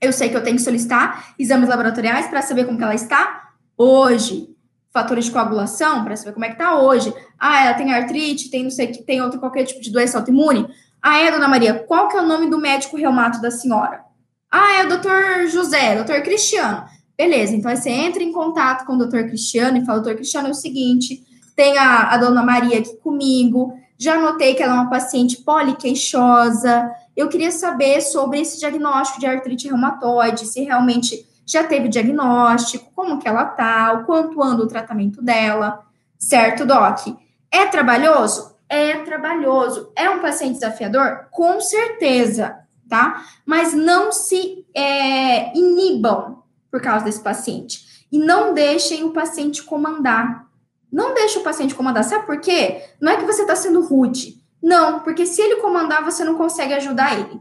[0.00, 3.52] eu sei que eu tenho que solicitar exames laboratoriais para saber como que ela está
[3.78, 4.49] hoje.
[4.92, 7.14] Fatores de coagulação para saber como é que está hoje.
[7.38, 10.68] Ah, ela tem artrite, tem não sei que tem outro qualquer tipo de doença autoimune.
[11.00, 14.02] Ah, é, dona Maria, qual que é o nome do médico reumato da senhora?
[14.50, 16.84] Ah, é o doutor José, doutor Cristiano.
[17.16, 20.50] Beleza, então você entra em contato com o doutor Cristiano e fala, doutor Cristiano, é
[20.50, 21.22] o seguinte,
[21.54, 26.90] tem a, a dona Maria aqui comigo, já notei que ela é uma paciente poliqueixosa,
[27.14, 33.18] eu queria saber sobre esse diagnóstico de artrite reumatoide, se realmente já teve diagnóstico, como
[33.18, 35.84] que ela tá, o quanto anda o tratamento dela,
[36.18, 37.08] certo, Doc?
[37.50, 38.56] É trabalhoso?
[38.68, 39.92] É trabalhoso.
[39.96, 41.26] É um paciente desafiador?
[41.32, 42.56] Com certeza,
[42.88, 43.24] tá?
[43.44, 48.06] Mas não se é, inibam por causa desse paciente.
[48.12, 50.46] E não deixem o paciente comandar.
[50.92, 52.04] Não deixe o paciente comandar.
[52.04, 52.84] Sabe por quê?
[53.00, 54.40] Não é que você está sendo rude.
[54.62, 57.40] Não, porque se ele comandar, você não consegue ajudar ele.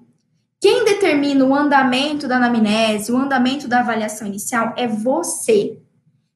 [0.60, 5.80] Quem determina o andamento da anamnese, o andamento da avaliação inicial é você.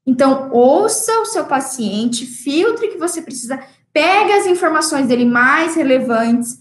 [0.05, 3.59] Então, ouça o seu paciente, filtre o que você precisa,
[3.91, 6.57] pegue as informações dele mais relevantes,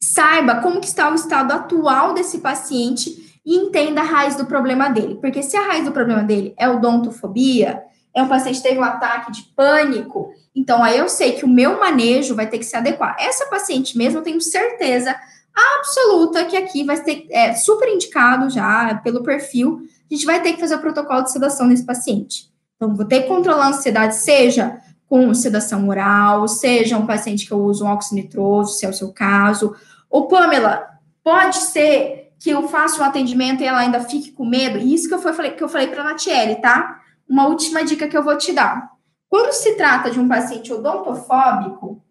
[0.00, 4.88] saiba como que está o estado atual desse paciente e entenda a raiz do problema
[4.88, 5.16] dele.
[5.16, 7.82] Porque se a raiz do problema dele é odontofobia,
[8.14, 11.48] é um paciente que teve um ataque de pânico, então aí eu sei que o
[11.48, 13.16] meu manejo vai ter que se adequar.
[13.18, 15.14] Essa paciente mesmo, eu tenho certeza
[15.54, 20.54] absoluta que aqui vai ser é, super indicado já pelo perfil, a gente vai ter
[20.54, 22.52] que fazer o protocolo de sedação nesse paciente.
[22.76, 27.52] Então, vou ter que controlar a ansiedade, seja com sedação oral, seja um paciente que
[27.52, 29.74] eu uso um óxido nitroso, se é o seu caso.
[30.10, 30.88] Ou, Pamela,
[31.22, 34.78] pode ser que eu faça um atendimento e ela ainda fique com medo?
[34.78, 37.00] E isso que eu, foi, que eu falei para a Natiele, tá?
[37.28, 38.92] uma última dica que eu vou te dar.
[39.28, 42.02] Quando se trata de um paciente odontofóbico,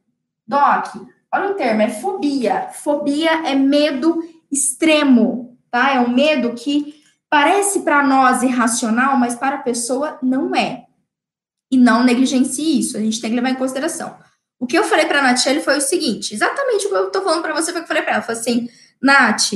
[0.46, 0.96] Doc,
[1.34, 2.70] olha o termo, é fobia.
[2.72, 5.96] Fobia é medo extremo, tá?
[5.96, 10.86] É um medo que parece para nós irracional, mas para a pessoa não é.
[11.72, 14.16] E não negligencie isso, a gente tem que levar em consideração.
[14.60, 17.24] O que eu falei para a Nath foi o seguinte, exatamente o que eu estou
[17.24, 18.22] falando para você foi o que eu falei para ela.
[18.22, 18.70] Eu falei assim,
[19.02, 19.54] Nath,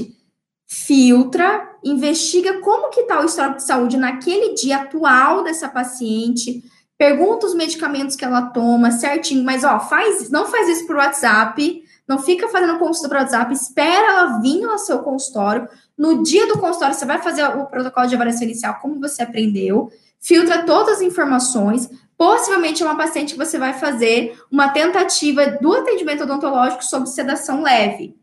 [0.66, 6.64] filtra, investiga como que está o histórico de saúde naquele dia atual dessa paciente,
[6.98, 11.84] pergunta os medicamentos que ela toma certinho, mas ó, faz, não faz isso por WhatsApp,
[12.08, 15.68] não fica fazendo consulta por WhatsApp, espera ela vir no seu consultório.
[15.98, 19.91] No dia do consultório, você vai fazer o protocolo de avaliação inicial, como você aprendeu,
[20.20, 21.89] filtra todas as informações.
[22.18, 27.62] Possivelmente é uma paciente que você vai fazer uma tentativa do atendimento odontológico sob sedação
[27.62, 28.16] leve.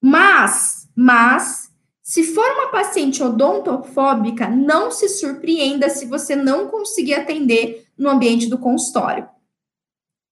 [0.00, 1.70] Mas, mas,
[2.02, 8.46] se for uma paciente odontofóbica, não se surpreenda se você não conseguir atender no ambiente
[8.46, 9.28] do consultório.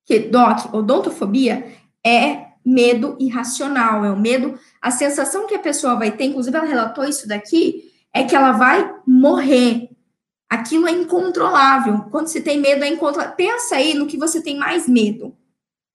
[0.05, 1.73] Que, doc, odontofobia
[2.05, 6.67] é medo irracional, é o medo, a sensação que a pessoa vai ter, inclusive ela
[6.67, 9.91] relatou isso daqui, é que ela vai morrer.
[10.49, 12.07] Aquilo é incontrolável.
[12.11, 13.35] Quando você tem medo, é incontrolável.
[13.37, 15.35] Pensa aí no que você tem mais medo.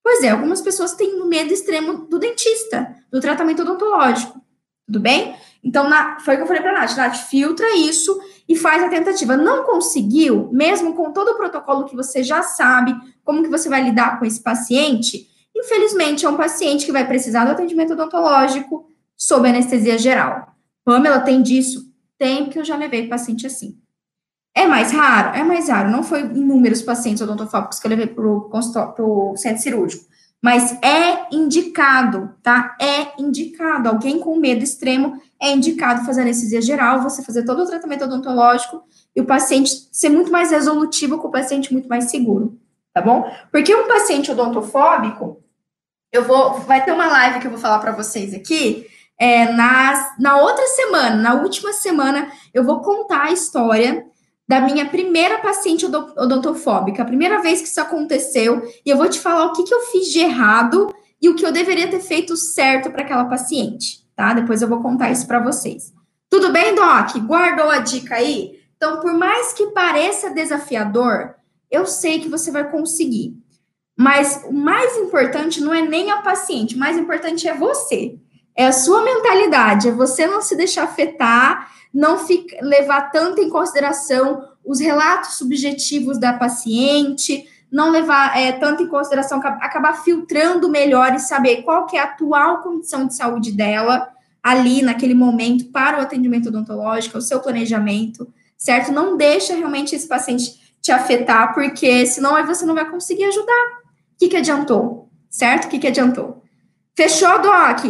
[0.02, 4.40] Pois é, algumas pessoas têm medo extremo do dentista, do tratamento odontológico.
[4.86, 5.36] Tudo bem?
[5.62, 8.82] Então, na, foi o que eu falei para a Nath, Nath, filtra isso e faz
[8.82, 9.36] a tentativa.
[9.36, 13.82] Não conseguiu, mesmo com todo o protocolo que você já sabe, como que você vai
[13.82, 19.48] lidar com esse paciente, infelizmente é um paciente que vai precisar do atendimento odontológico sob
[19.48, 20.54] anestesia geral.
[20.84, 21.92] Pamela tem disso?
[22.16, 23.78] Tem, porque eu já levei paciente assim.
[24.54, 25.36] É mais raro?
[25.36, 25.90] É mais raro.
[25.90, 30.06] Não foi inúmeros pacientes odontofóbicos que eu levei para o centro cirúrgico.
[30.42, 32.76] Mas é indicado, tá?
[32.80, 33.88] É indicado.
[33.88, 38.82] Alguém com medo extremo é indicado fazer anestesia geral, você fazer todo o tratamento odontológico
[39.14, 42.58] e o paciente ser muito mais resolutivo com o paciente muito mais seguro,
[42.92, 43.30] tá bom?
[43.50, 45.42] Porque um paciente odontofóbico,
[46.12, 48.86] eu vou, vai ter uma live que eu vou falar para vocês aqui,
[49.18, 54.06] é, na, na outra semana, na última semana, eu vou contar a história
[54.46, 59.20] da minha primeira paciente odontofóbica, a primeira vez que isso aconteceu, e eu vou te
[59.20, 62.36] falar o que, que eu fiz de errado e o que eu deveria ter feito
[62.36, 64.34] certo para aquela paciente, tá?
[64.34, 65.94] Depois eu vou contar isso para vocês.
[66.28, 67.16] Tudo bem, Doc?
[67.18, 68.58] Guardou a dica aí?
[68.76, 71.36] Então, por mais que pareça desafiador,
[71.70, 73.36] eu sei que você vai conseguir.
[73.96, 78.18] Mas o mais importante não é nem a paciente, o mais importante é você.
[78.56, 83.48] É a sua mentalidade, é você não se deixar afetar não fica, levar tanto em
[83.48, 91.14] consideração os relatos subjetivos da paciente, não levar é, tanto em consideração, acabar filtrando melhor
[91.14, 94.08] e saber qual que é a atual condição de saúde dela
[94.42, 98.90] ali naquele momento para o atendimento odontológico, o seu planejamento, certo?
[98.92, 103.78] Não deixa realmente esse paciente te afetar, porque senão aí você não vai conseguir ajudar.
[104.14, 105.08] O que, que adiantou?
[105.28, 105.66] Certo?
[105.66, 106.42] O que, que adiantou?
[106.96, 107.84] Fechou, Doc?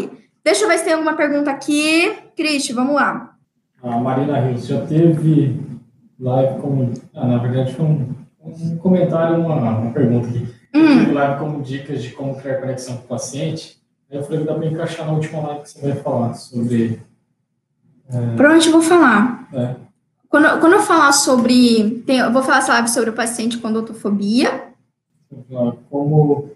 [0.44, 2.12] Deixa eu ver se tem alguma pergunta aqui.
[2.36, 3.36] Cristi, vamos lá.
[3.82, 5.60] A Marina Rios já teve
[6.18, 6.92] live como.
[7.14, 7.86] Ah, na verdade, foi
[8.42, 10.46] um, comentário, uma, uma pergunta aqui.
[10.74, 11.12] Hum.
[11.12, 13.78] Live como dicas de como criar conexão com o paciente.
[14.10, 17.02] Eu falei que dá para encaixar na última live que você vai falar sobre.
[18.08, 18.18] É...
[18.36, 19.48] Provavelmente eu vou falar.
[19.52, 19.76] É.
[20.28, 22.02] Quando, quando eu falar sobre.
[22.06, 24.68] Tem, eu vou falar essa live sobre o paciente com odontofobia.
[25.90, 26.50] Como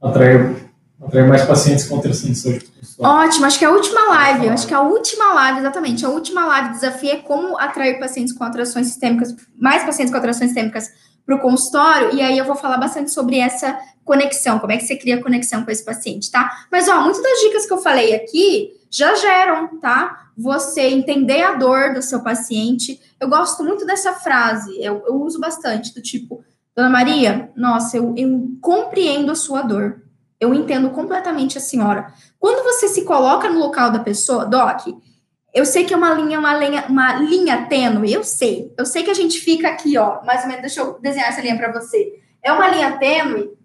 [0.00, 0.68] atrair,
[1.02, 4.76] atrair mais pacientes com saúde Ótimo, acho que é a última live, acho que é
[4.76, 9.34] a última live, exatamente, a última live desafio é como atrair pacientes com alterações sistêmicas,
[9.58, 10.92] mais pacientes com alterações sistêmicas
[11.24, 14.84] para o consultório, e aí eu vou falar bastante sobre essa conexão, como é que
[14.84, 16.50] você cria conexão com esse paciente, tá?
[16.70, 20.28] Mas, ó, muitas das dicas que eu falei aqui já geram, tá?
[20.36, 23.00] Você entender a dor do seu paciente.
[23.18, 26.44] Eu gosto muito dessa frase, eu, eu uso bastante, do tipo,
[26.76, 30.02] Dona Maria, nossa, eu, eu compreendo a sua dor.
[30.40, 32.12] Eu entendo completamente a senhora.
[32.38, 34.88] Quando você se coloca no local da pessoa, Doc,
[35.54, 38.74] eu sei que é uma linha, uma linha, uma linha tênue, eu sei.
[38.76, 41.40] Eu sei que a gente fica aqui, ó, mais ou menos, deixa eu desenhar essa
[41.40, 42.20] linha para você.
[42.42, 43.56] É uma linha tênue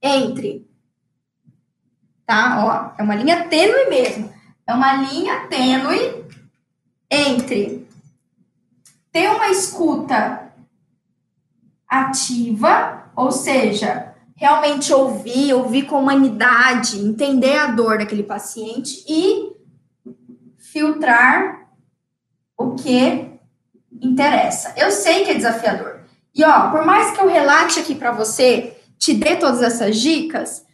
[0.00, 0.70] entre
[2.30, 2.94] tá?
[2.96, 4.32] Ó, é uma linha tênue mesmo.
[4.64, 6.24] É uma linha tênue
[7.10, 7.84] entre
[9.10, 10.52] ter uma escuta
[11.88, 19.50] ativa, ou seja, realmente ouvir, ouvir com humanidade, entender a dor daquele paciente e
[20.72, 21.68] filtrar
[22.56, 23.30] o que
[24.00, 24.72] interessa.
[24.76, 26.00] Eu sei que é desafiador.
[26.34, 30.64] E ó, por mais que eu relate aqui para você, te dê todas essas dicas,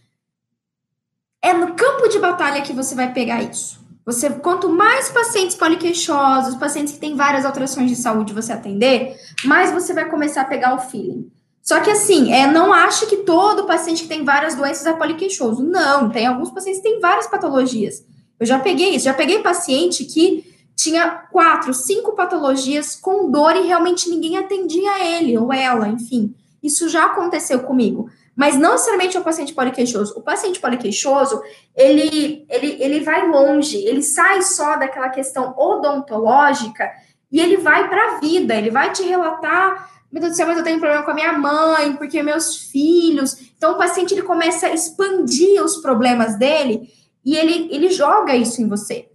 [1.43, 3.85] é no campo de batalha que você vai pegar isso.
[4.05, 9.73] Você, quanto mais pacientes poliqueixosos, pacientes que têm várias alterações de saúde você atender, mais
[9.73, 11.31] você vai começar a pegar o feeling.
[11.63, 15.65] Só que assim, é, não acha que todo paciente que tem várias doenças é poliqueixoso.
[15.65, 18.05] Não, tem alguns pacientes que têm várias patologias.
[18.39, 23.66] Eu já peguei isso, já peguei paciente que tinha quatro, cinco patologias com dor e
[23.66, 26.34] realmente ninguém atendia ele ou ela, enfim.
[26.62, 28.11] Isso já aconteceu comigo.
[28.34, 30.12] Mas não necessariamente é o paciente poliqueixoso.
[30.14, 31.41] O paciente poliqueixoso,
[31.74, 36.91] ele, ele, ele vai longe, ele sai só daquela questão odontológica
[37.32, 40.57] e ele vai para a vida, ele vai te relatar meu Deus do céu, mas
[40.57, 43.37] eu tenho problema com a minha mãe, porque meus filhos.
[43.57, 46.89] Então, o paciente ele começa a expandir os problemas dele
[47.27, 49.09] e ele, ele joga isso em você.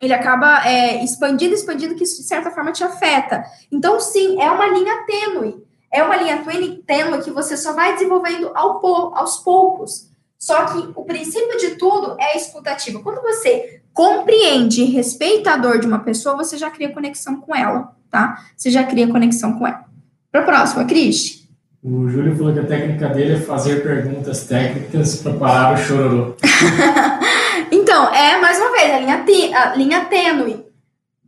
[0.00, 3.44] Ele acaba é, expandindo, expandindo, que isso de certa forma te afeta.
[3.72, 5.66] Então, sim, é uma linha tênue.
[5.92, 6.42] É uma linha
[6.86, 8.86] tênue que você só vai desenvolvendo ao,
[9.16, 10.08] aos poucos.
[10.38, 13.02] Só que o princípio de tudo é a escutativa.
[13.02, 17.54] Quando você compreende e respeita a dor de uma pessoa, você já cria conexão com
[17.54, 18.44] ela, tá?
[18.56, 19.84] Você já cria conexão com ela.
[20.30, 21.46] Para a próxima, Cris.
[21.82, 26.36] O Júlio falou que a técnica dele é fazer perguntas técnicas para parar o chororô.
[27.70, 29.24] então, é, mais uma vez, a linha,
[29.58, 30.66] a linha tênue.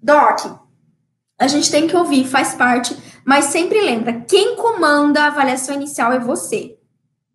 [0.02, 0.40] Doc,
[1.38, 6.12] a gente tem que ouvir, faz parte, mas sempre lembra, quem comanda a avaliação inicial
[6.12, 6.76] é você.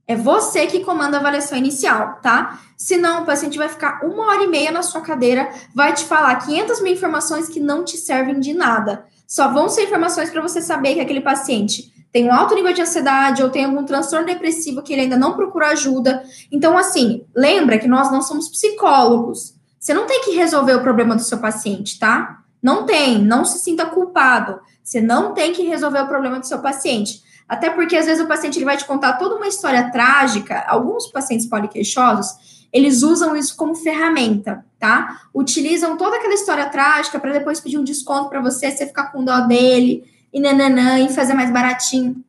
[0.07, 2.61] É você que comanda a avaliação inicial, tá?
[2.77, 6.35] Senão, o paciente vai ficar uma hora e meia na sua cadeira, vai te falar
[6.35, 9.05] 500 mil informações que não te servem de nada.
[9.27, 12.81] Só vão ser informações para você saber que aquele paciente tem um alto nível de
[12.81, 16.23] ansiedade ou tem algum transtorno depressivo que ele ainda não procura ajuda.
[16.51, 19.55] Então, assim, lembra que nós não somos psicólogos.
[19.79, 22.39] Você não tem que resolver o problema do seu paciente, tá?
[22.61, 24.59] Não tem, não se sinta culpado.
[24.83, 27.21] Você não tem que resolver o problema do seu paciente.
[27.47, 30.65] Até porque às vezes o paciente ele vai te contar toda uma história trágica.
[30.67, 35.21] Alguns pacientes poliqueixosos, eles usam isso como ferramenta, tá?
[35.33, 39.23] Utilizam toda aquela história trágica para depois pedir um desconto para você, você ficar com
[39.23, 42.23] dó dele e nananã e fazer mais baratinho.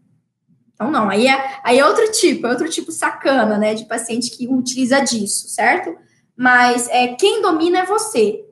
[0.74, 4.30] Então, não, aí é, aí é outro tipo, é outro tipo sacana, né, de paciente
[4.30, 5.96] que utiliza disso, certo?
[6.36, 8.44] Mas é, quem domina é você.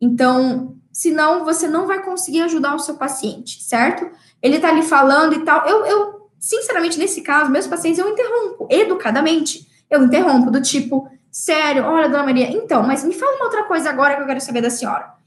[0.00, 4.10] Então, senão você não vai conseguir ajudar o seu paciente, certo?
[4.42, 5.66] Ele tá ali falando e tal.
[5.68, 9.66] Eu, eu sinceramente, nesse caso, meus pacientes eu interrompo, educadamente.
[9.88, 13.88] Eu interrompo, do tipo, sério, olha, dona Maria, então, mas me fala uma outra coisa
[13.88, 15.17] agora que eu quero saber da senhora.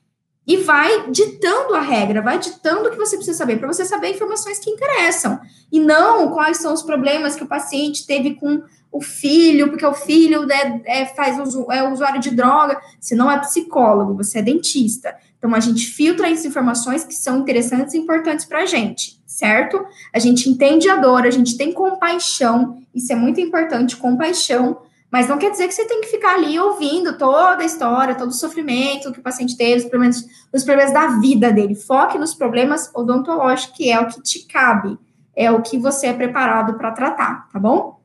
[0.45, 4.09] E vai ditando a regra, vai ditando o que você precisa saber, para você saber
[4.09, 5.39] informações que interessam.
[5.71, 9.93] E não quais são os problemas que o paciente teve com o filho, porque o
[9.93, 12.79] filho é, é, faz é usuário de droga.
[12.99, 15.15] Você não é psicólogo, você é dentista.
[15.37, 19.83] Então, a gente filtra as informações que são interessantes e importantes para a gente, certo?
[20.13, 24.81] A gente entende a dor, a gente tem compaixão, isso é muito importante, compaixão,
[25.11, 28.29] mas não quer dizer que você tem que ficar ali ouvindo toda a história, todo
[28.29, 31.75] o sofrimento que o paciente teve, os problemas, os problemas da vida dele.
[31.75, 34.97] Foque nos problemas odontológicos, que é o que te cabe,
[35.35, 37.99] é o que você é preparado para tratar, tá bom?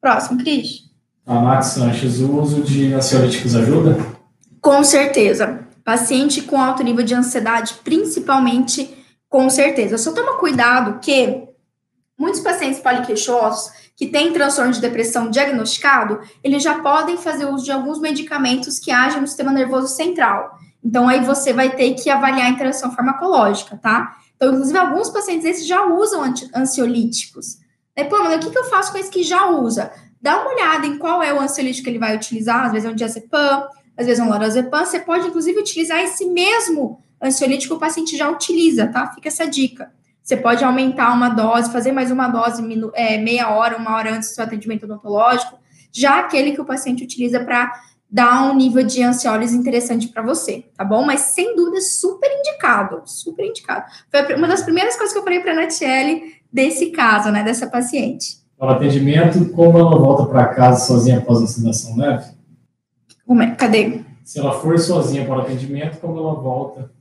[0.00, 0.90] Próximo, Cris.
[1.26, 3.96] A Max Sanches, o uso de ansiolíticos ajuda?
[4.60, 5.60] Com certeza.
[5.82, 8.94] Paciente com alto nível de ansiedade, principalmente,
[9.30, 9.96] com certeza.
[9.96, 11.48] Só toma cuidado que
[12.18, 17.72] muitos pacientes poliqueixosos que têm transtorno de depressão diagnosticado, eles já podem fazer uso de
[17.72, 20.58] alguns medicamentos que agem no sistema nervoso central.
[20.82, 24.16] Então, aí você vai ter que avaliar a interação farmacológica, tá?
[24.36, 26.22] Então, inclusive, alguns pacientes esses já usam
[26.54, 27.58] ansiolíticos.
[27.96, 29.92] Aí, pô, mas o que, que eu faço com esse que já usa?
[30.20, 32.90] Dá uma olhada em qual é o ansiolítico que ele vai utilizar, às vezes é
[32.90, 37.76] um diazepam, às vezes é um lorazepam, você pode, inclusive, utilizar esse mesmo ansiolítico que
[37.76, 39.06] o paciente já utiliza, tá?
[39.14, 39.92] Fica essa dica.
[40.24, 42.64] Você pode aumentar uma dose, fazer mais uma dose
[42.94, 45.58] é, meia hora, uma hora antes do seu atendimento odontológico,
[45.92, 47.70] já aquele que o paciente utiliza para
[48.10, 51.04] dar um nível de ansiólise interessante para você, tá bom?
[51.04, 53.84] Mas sem dúvida, super indicado, super indicado.
[54.10, 57.66] Foi uma das primeiras coisas que eu falei para a Natiele desse caso, né, dessa
[57.66, 58.38] paciente.
[58.56, 62.32] Para o atendimento, como ela volta para casa sozinha após a sedação leve?
[63.26, 63.50] Como é?
[63.50, 64.00] Cadê?
[64.24, 66.93] Se ela for sozinha para o atendimento, como ela volta?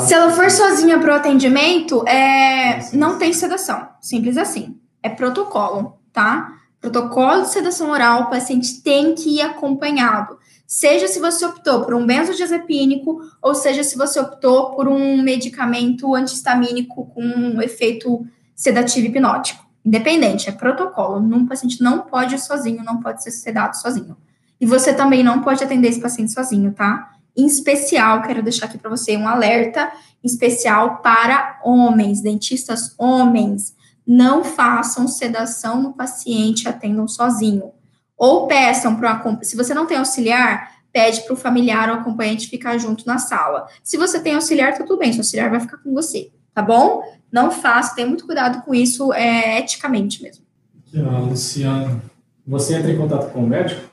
[0.00, 2.80] Se ela for sozinha para o atendimento, é...
[2.92, 3.88] não tem sedação.
[4.00, 4.78] Simples assim.
[5.02, 6.52] É protocolo, tá?
[6.80, 10.38] Protocolo de sedação oral, o paciente tem que ir acompanhado.
[10.66, 16.14] Seja se você optou por um benzodiazepínico, ou seja se você optou por um medicamento
[16.14, 19.66] antihistamínico com um efeito sedativo hipnótico.
[19.84, 21.16] Independente, é protocolo.
[21.18, 24.16] Um paciente não pode ir sozinho, não pode ser sedado sozinho.
[24.60, 27.17] E você também não pode atender esse paciente sozinho, tá?
[27.38, 29.92] Em especial, quero deixar aqui para você um alerta
[30.24, 33.76] especial para homens, dentistas homens.
[34.04, 37.70] Não façam sedação no paciente, atendam sozinho.
[38.16, 42.76] Ou peçam para se você não tem auxiliar, pede para o familiar ou acompanhante ficar
[42.76, 43.68] junto na sala.
[43.84, 47.04] Se você tem auxiliar, tá tudo bem, seu auxiliar vai ficar com você, tá bom?
[47.30, 50.44] Não faça, tenha muito cuidado com isso, é, eticamente mesmo.
[50.92, 52.02] Luciano,
[52.44, 53.87] você entra em contato com o médico?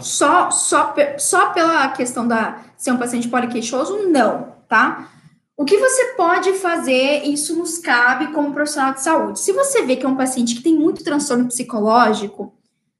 [0.00, 5.08] Só, só, só pela questão da ser um paciente poliqueixoso, não, tá?
[5.56, 9.40] O que você pode fazer, isso nos cabe como profissional de saúde.
[9.40, 12.52] Se você vê que é um paciente que tem muito transtorno psicológico,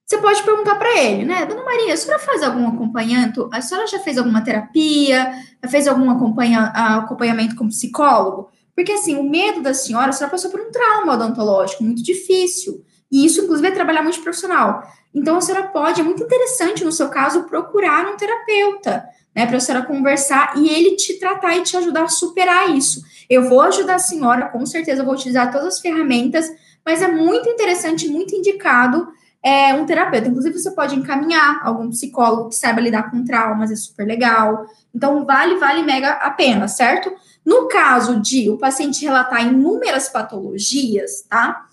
[0.06, 1.44] você pode perguntar para ele, né?
[1.44, 3.50] Dona Maria, a senhora faz algum acompanhamento?
[3.52, 5.34] A senhora já fez alguma terapia?
[5.62, 8.48] Já fez algum acompanha, acompanhamento com psicólogo?
[8.74, 12.84] Porque, assim, o medo da senhora, a senhora passou por um trauma odontológico muito difícil.
[13.10, 14.82] E isso, inclusive, é trabalhar muito profissional.
[15.16, 19.02] Então, a senhora pode, é muito interessante no seu caso, procurar um terapeuta,
[19.34, 23.00] né, para a senhora conversar e ele te tratar e te ajudar a superar isso.
[23.28, 26.46] Eu vou ajudar a senhora, com certeza, vou utilizar todas as ferramentas,
[26.84, 29.08] mas é muito interessante, muito indicado
[29.42, 30.28] é, um terapeuta.
[30.28, 34.66] Inclusive, você pode encaminhar algum psicólogo que saiba lidar com traumas, é super legal.
[34.94, 37.10] Então, vale, vale mega a pena, certo?
[37.42, 41.64] No caso de o paciente relatar inúmeras patologias, tá?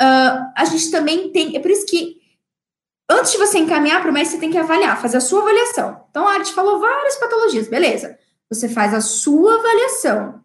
[0.00, 2.17] Uh, a gente também tem, é por isso que
[3.10, 6.04] Antes de você encaminhar para o médico, você tem que avaliar, fazer a sua avaliação.
[6.10, 8.18] Então, a Arte falou várias patologias, beleza.
[8.50, 10.40] Você faz a sua avaliação.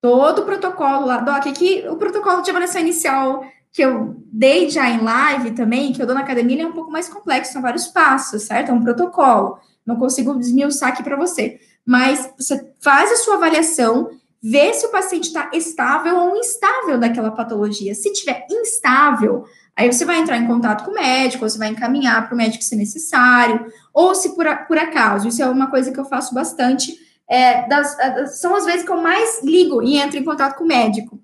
[0.00, 3.44] Todo o protocolo lá, Doc, aqui o protocolo de avaliação inicial
[3.76, 6.90] que eu dei já em live também, que eu dou na academia, é um pouco
[6.90, 8.70] mais complexo, são vários passos, certo?
[8.70, 9.58] É um protocolo.
[9.84, 11.60] Não consigo desmiuçar aqui para você.
[11.84, 14.08] Mas você faz a sua avaliação,
[14.42, 17.94] vê se o paciente está estável ou instável daquela patologia.
[17.94, 19.44] Se tiver instável,
[19.76, 22.64] aí você vai entrar em contato com o médico, você vai encaminhar para o médico
[22.64, 26.96] se necessário, ou se por, por acaso, isso é uma coisa que eu faço bastante,
[27.28, 27.96] é, das,
[28.40, 31.20] são as vezes que eu mais ligo e entro em contato com o médico.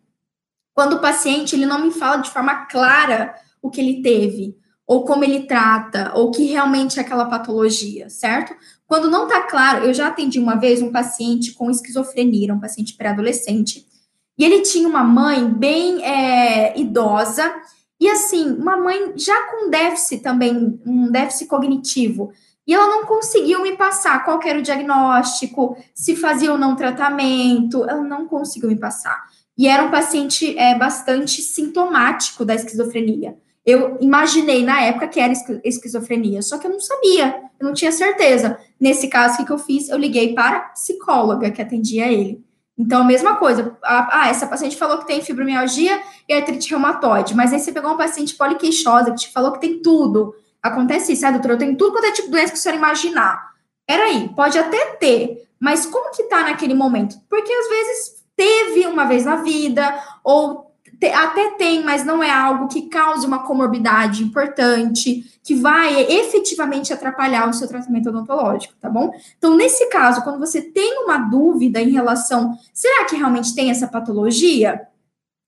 [0.75, 5.05] Quando o paciente ele não me fala de forma clara o que ele teve, ou
[5.05, 8.55] como ele trata, ou que realmente é aquela patologia, certo?
[8.87, 12.95] Quando não está claro, eu já atendi uma vez um paciente com esquizofrenia, um paciente
[12.95, 13.87] pré-adolescente,
[14.37, 17.51] e ele tinha uma mãe bem é, idosa,
[18.03, 22.33] e assim, uma mãe já com déficit também, um déficit cognitivo.
[22.67, 27.89] E ela não conseguiu me passar qual era o diagnóstico, se fazia ou não tratamento,
[27.89, 29.23] ela não conseguiu me passar.
[29.57, 33.37] E era um paciente é, bastante sintomático da esquizofrenia.
[33.65, 35.33] Eu imaginei na época que era
[35.63, 38.59] esquizofrenia, só que eu não sabia, eu não tinha certeza.
[38.81, 39.89] Nesse caso, o que eu fiz?
[39.89, 42.45] Eu liguei para a psicóloga que atendia ele.
[42.79, 43.77] Então, a mesma coisa.
[43.83, 47.99] Ah, essa paciente falou que tem fibromialgia e artrite reumatoide, mas aí você pegou uma
[47.99, 50.35] paciente poliqueixosa que te falou que tem tudo.
[50.63, 52.79] Acontece isso, ah, doutora, eu tenho tudo quanto é tipo de doença que a senhora
[52.79, 53.53] imaginar.
[53.87, 57.17] Peraí, pode até ter, mas como que tá naquele momento?
[57.29, 60.72] Porque às vezes teve uma vez na vida, ou
[61.07, 67.49] até tem, mas não é algo que cause uma comorbidade importante, que vai efetivamente atrapalhar
[67.49, 69.11] o seu tratamento odontológico, tá bom?
[69.37, 73.89] Então, nesse caso, quando você tem uma dúvida em relação, será que realmente tem essa
[73.89, 74.87] patologia?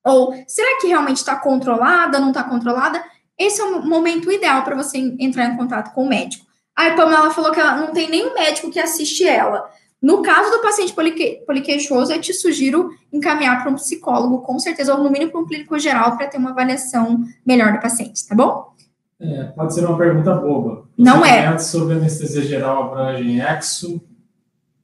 [0.04, 3.02] Ou será que realmente está controlada, não está controlada?
[3.38, 6.44] Esse é o momento ideal para você entrar em contato com o médico.
[6.76, 9.70] A Pamela falou que ela não tem nenhum médico que assiste ela.
[10.04, 14.94] No caso do paciente polique, poliqueixoso, eu te sugiro encaminhar para um psicólogo, com certeza,
[14.94, 18.34] ou no mínimo para um clínico geral, para ter uma avaliação melhor do paciente, tá
[18.34, 18.74] bom?
[19.18, 20.84] É, pode ser uma pergunta boba.
[20.98, 21.56] Não é.
[21.58, 23.98] sobre anestesia geral abrangem exo,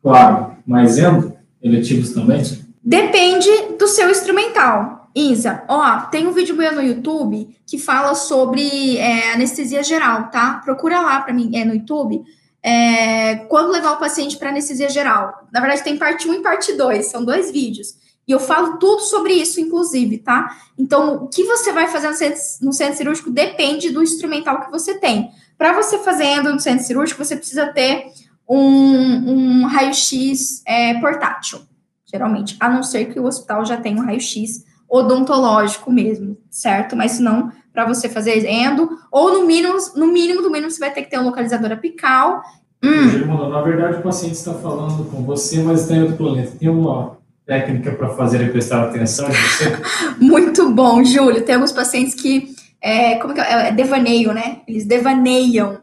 [0.02, 2.42] claro, mas endo, eletivos também?
[2.82, 5.10] Depende do seu instrumental.
[5.14, 10.62] Isa, ó, tem um vídeo meu no YouTube que fala sobre é, anestesia geral, tá?
[10.64, 12.24] Procura lá para mim, é no YouTube.
[12.62, 15.48] É, quando levar o paciente para anestesia geral.
[15.52, 17.94] Na verdade, tem parte 1 e parte 2, são dois vídeos.
[18.28, 20.56] E eu falo tudo sobre isso, inclusive, tá?
[20.78, 24.70] Então, o que você vai fazer no centro, no centro cirúrgico depende do instrumental que
[24.70, 25.30] você tem.
[25.58, 28.06] Para você fazendo no centro cirúrgico, você precisa ter
[28.48, 31.60] um, um raio-x é, portátil,
[32.04, 32.56] geralmente.
[32.60, 36.96] A não ser que o hospital já tenha um raio-x odontológico mesmo, certo?
[36.96, 40.92] Mas não, para você fazer endo, ou no mínimo, no mínimo do mínimo, você vai
[40.92, 42.42] ter que ter um localizador apical.
[42.82, 43.48] Hum.
[43.50, 46.52] Na verdade, o paciente está falando com você, mas está em outro planeta.
[46.58, 49.76] Tem uma técnica para fazer ele prestar atenção em você?
[50.18, 51.44] Muito bom, Júlio.
[51.44, 53.68] Tem alguns pacientes que, é, como que é?
[53.68, 54.60] é devaneio, né?
[54.66, 55.78] Eles devaneiam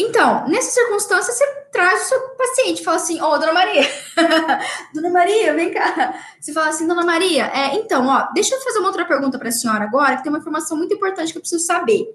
[0.00, 3.82] então, nessa circunstância, você traz o seu paciente, fala assim, ô, oh, dona Maria,
[4.94, 6.14] dona Maria, vem cá.
[6.40, 9.48] Você fala assim, dona Maria, é, então, ó, deixa eu fazer uma outra pergunta para
[9.48, 12.06] a senhora agora, que tem uma informação muito importante que eu preciso saber.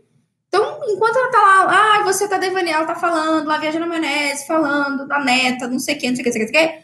[0.48, 4.00] Então, enquanto ela tá lá, ah, você tá devaneando, ela tá falando, lá viajando na
[4.00, 6.70] maionese, falando da neta, não sei o que, não sei o que, não sei o
[6.70, 6.84] que.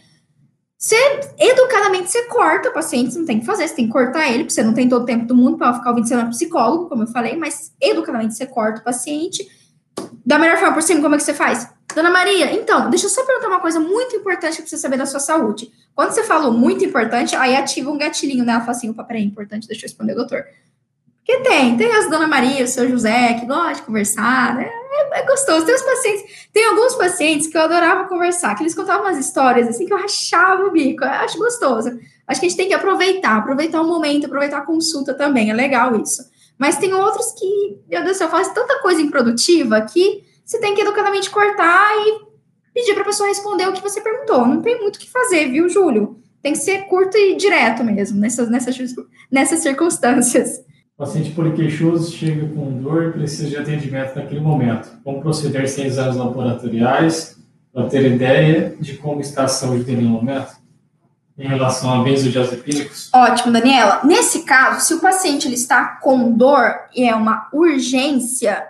[0.78, 4.28] Você, educadamente, você corta o paciente, você não tem que fazer, você tem que cortar
[4.28, 6.90] ele, porque você não tem todo o tempo do mundo para ficar ouvindo ser psicólogo,
[6.90, 9.59] como eu falei, mas educadamente você corta o paciente
[10.26, 11.68] da melhor forma cima, como é que você faz?
[11.96, 15.06] Dona Maria, então, deixa eu só perguntar uma coisa muito importante que precisa saber da
[15.06, 15.72] sua saúde.
[15.96, 18.60] Quando você falou muito importante, aí ativa um gatilhinho, né?
[18.60, 20.46] Fala assim, opa, peraí, importante, deixa eu responder, doutor.
[21.16, 24.70] Porque tem, tem as Dona Maria, o seu José, que gosta de conversar, né?
[24.92, 25.66] É, é, gostoso.
[25.66, 29.68] Tem os pacientes, tem alguns pacientes que eu adorava conversar, que eles contavam umas histórias
[29.68, 31.04] assim que eu rachava o bico.
[31.04, 31.90] Eu acho gostoso.
[32.28, 35.52] Acho que a gente tem que aproveitar, aproveitar o momento, aproveitar a consulta também.
[35.52, 36.24] É legal isso.
[36.60, 40.76] Mas tem outros que, meu Deus do céu, faz tanta coisa improdutiva que você tem
[40.76, 42.30] que educadamente cortar e
[42.74, 44.46] pedir para a pessoa responder o que você perguntou.
[44.46, 46.20] Não tem muito o que fazer, viu, Júlio?
[46.42, 48.78] Tem que ser curto e direto mesmo, nessas, nessas,
[49.32, 50.60] nessas circunstâncias.
[50.96, 54.90] O paciente poliqueixoso chega com dor e precisa de atendimento naquele momento.
[55.02, 57.38] Como proceder sem exames laboratoriais
[57.72, 60.59] para ter ideia de como está a saúde dele no momento?
[61.40, 63.10] Em relação a benzodiazepínicos?
[63.14, 64.02] Ótimo, Daniela.
[64.04, 68.68] Nesse caso, se o paciente ele está com dor e é uma urgência,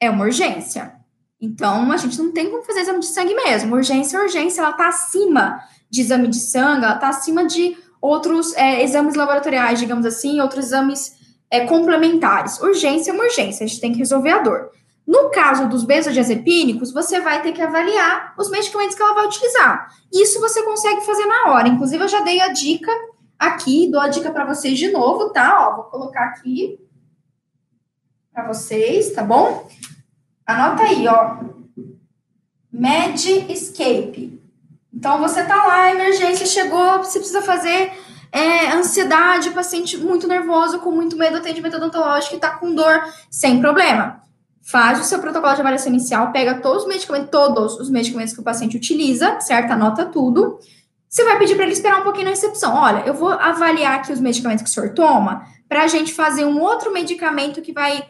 [0.00, 0.94] é uma urgência.
[1.40, 3.74] Então, a gente não tem como fazer exame de sangue mesmo.
[3.74, 8.52] Urgência é urgência, ela está acima de exame de sangue, ela está acima de outros
[8.56, 11.12] é, exames laboratoriais, digamos assim, outros exames
[11.48, 12.60] é, complementares.
[12.60, 14.70] Urgência é uma urgência, a gente tem que resolver a dor.
[15.06, 19.88] No caso dos benzodiazepínicos, você vai ter que avaliar os medicamentos que ela vai utilizar.
[20.12, 21.68] Isso você consegue fazer na hora.
[21.68, 22.90] Inclusive, eu já dei a dica
[23.38, 25.68] aqui, dou a dica para vocês de novo, tá?
[25.68, 26.78] Ó, vou colocar aqui.
[28.32, 29.68] para vocês, tá bom?
[30.46, 31.38] Anota aí, ó.
[32.72, 34.40] Medscape.
[34.94, 37.92] Então, você tá lá, emergência chegou, você precisa fazer
[38.30, 43.02] é, ansiedade, paciente muito nervoso, com muito medo do atendimento odontológico e tá com dor,
[43.30, 44.21] sem problema.
[44.62, 48.40] Faz o seu protocolo de avaliação inicial, pega todos os medicamentos, todos os medicamentos que
[48.40, 49.72] o paciente utiliza, certo?
[49.72, 50.58] Anota tudo.
[51.08, 52.74] Você vai pedir para ele esperar um pouquinho na recepção.
[52.74, 56.44] Olha, eu vou avaliar aqui os medicamentos que o senhor toma para a gente fazer
[56.44, 58.02] um outro medicamento que vai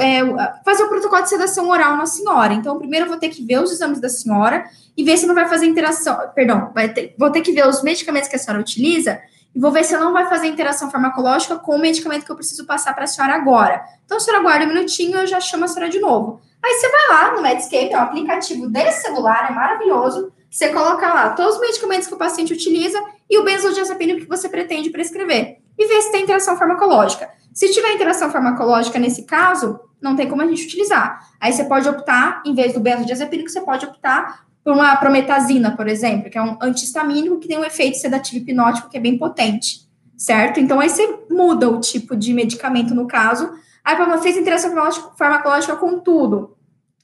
[0.00, 0.20] é,
[0.64, 2.54] fazer o protocolo de sedação oral na senhora.
[2.54, 4.64] Então, primeiro eu vou ter que ver os exames da senhora
[4.96, 6.16] e ver se não vai fazer interação.
[6.34, 9.20] Perdão, ter, vou ter que ver os medicamentos que a senhora utiliza
[9.54, 12.66] e vou ver se não vai fazer interação farmacológica com o medicamento que eu preciso
[12.66, 13.82] passar para a senhora agora.
[14.04, 16.40] Então, a senhora aguarda um minutinho, eu já chamo a senhora de novo.
[16.62, 20.32] Aí você vai lá no Medscape, é um aplicativo de celular, é maravilhoso.
[20.50, 24.48] Você coloca lá todos os medicamentos que o paciente utiliza e o benzodiazepínico que você
[24.48, 25.58] pretende prescrever.
[25.78, 27.28] E vê se tem interação farmacológica.
[27.52, 31.28] Se tiver interação farmacológica nesse caso, não tem como a gente utilizar.
[31.40, 35.88] Aí você pode optar, em vez do benzodiazepínico, você pode optar por uma prometazina, por
[35.88, 39.88] exemplo, que é um antihistamínico que tem um efeito sedativo hipnótico que é bem potente,
[40.14, 40.60] certo?
[40.60, 43.50] Então aí você muda o tipo de medicamento no caso.
[43.82, 44.70] Aí para fez interação
[45.16, 46.54] farmacológica com tudo.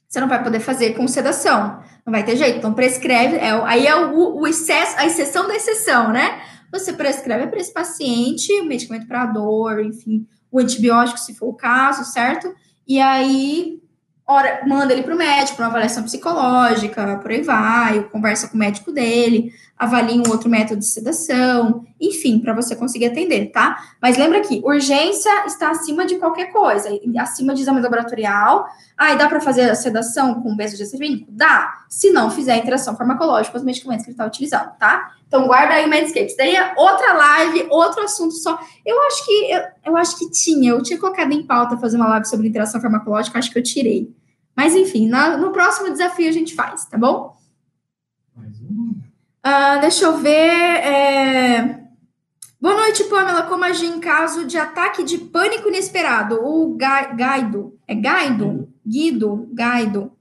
[0.07, 1.79] Você não vai poder fazer com sedação.
[2.05, 2.59] Não vai ter jeito.
[2.59, 6.43] Então prescreve, é, aí é o, o excesso, a exceção da exceção, né?
[6.71, 11.53] Você prescreve para esse paciente o medicamento para dor, enfim, o antibiótico, se for o
[11.53, 12.53] caso, certo?
[12.87, 13.81] E aí,
[14.27, 18.55] ora, manda ele para o médico, para uma avaliação psicológica, por aí vai, conversa com
[18.55, 23.77] o médico dele, avalia um outro método de sedação, enfim, para você conseguir atender, tá?
[24.01, 28.67] Mas lembra que urgência está acima de qualquer coisa, acima de exame laboratorial.
[28.97, 31.27] Ah, e dá para fazer a sedação com benzodiazepínico?
[31.29, 35.11] Dá, se não fizer a interação farmacológica com os medicamentos que ele está utilizando, tá?
[35.27, 36.27] Então guarda aí o Medscape.
[36.27, 38.57] Isso daí é outra live, outro assunto só.
[38.85, 42.07] Eu acho que eu, eu acho que tinha, eu tinha colocado em pauta fazer uma
[42.07, 44.15] live sobre interação farmacológica, acho que eu tirei.
[44.55, 47.34] Mas enfim, na, no próximo desafio a gente faz, tá bom?
[49.45, 50.31] Uh, deixa eu ver.
[50.31, 51.79] É...
[52.59, 53.43] Boa noite, Pamela.
[53.43, 56.39] Como agir em caso de ataque de pânico inesperado?
[56.43, 57.77] O ga Gaido.
[57.87, 58.67] É Gaido?
[58.83, 59.47] Guido?
[59.53, 60.11] Gaido.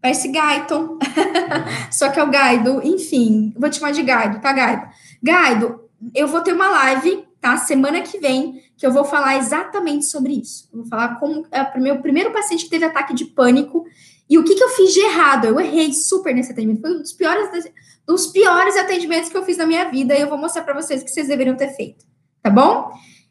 [0.00, 0.98] Parece Gaiton.
[1.92, 2.80] Só que é o Gaido.
[2.82, 4.88] Enfim, vou te chamar de Gaido, tá, Gaido?
[5.22, 5.80] Gaido,
[6.14, 7.58] eu vou ter uma live, tá?
[7.58, 10.70] Semana que vem, que eu vou falar exatamente sobre isso.
[10.72, 13.84] Eu vou falar como é o meu primeiro paciente que teve ataque de pânico
[14.26, 15.44] e o que, que eu fiz de errado.
[15.44, 16.80] Eu errei super nesse atendimento.
[16.80, 17.50] Foi um dos piores
[18.10, 21.00] dos piores atendimentos que eu fiz na minha vida e eu vou mostrar para vocês
[21.00, 22.04] o que vocês deveriam ter feito,
[22.42, 22.90] tá bom?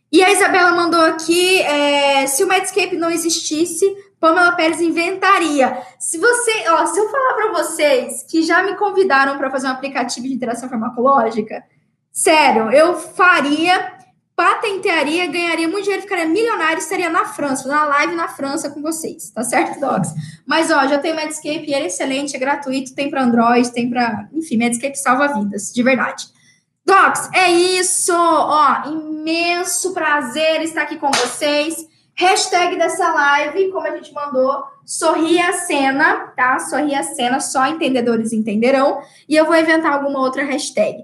[0.09, 3.85] E a Isabela mandou aqui, é, se o Medscape não existisse,
[4.21, 5.83] Pamela Pérez inventaria.
[5.99, 9.71] Se você, ó, se eu falar para vocês que já me convidaram para fazer um
[9.71, 11.61] aplicativo de interação farmacológica,
[12.09, 13.98] sério, eu faria
[14.39, 19.29] patentearia, ganharia muito dinheiro, ficaria milionário, estaria na França, na live na França com vocês,
[19.31, 20.13] tá certo, Docs?
[20.47, 23.69] Mas, ó, já tem o Medscape e ele é excelente, é gratuito, tem para Android,
[23.73, 26.27] tem para, enfim, Medscape salva vidas, de verdade.
[26.85, 31.75] Docs, é isso, ó, imenso prazer estar aqui com vocês.
[32.15, 36.59] Hashtag dessa live, como a gente mandou, sorria a cena, tá?
[36.59, 39.01] Sorria a cena, só entendedores entenderão.
[39.27, 41.03] E eu vou inventar alguma outra hashtag.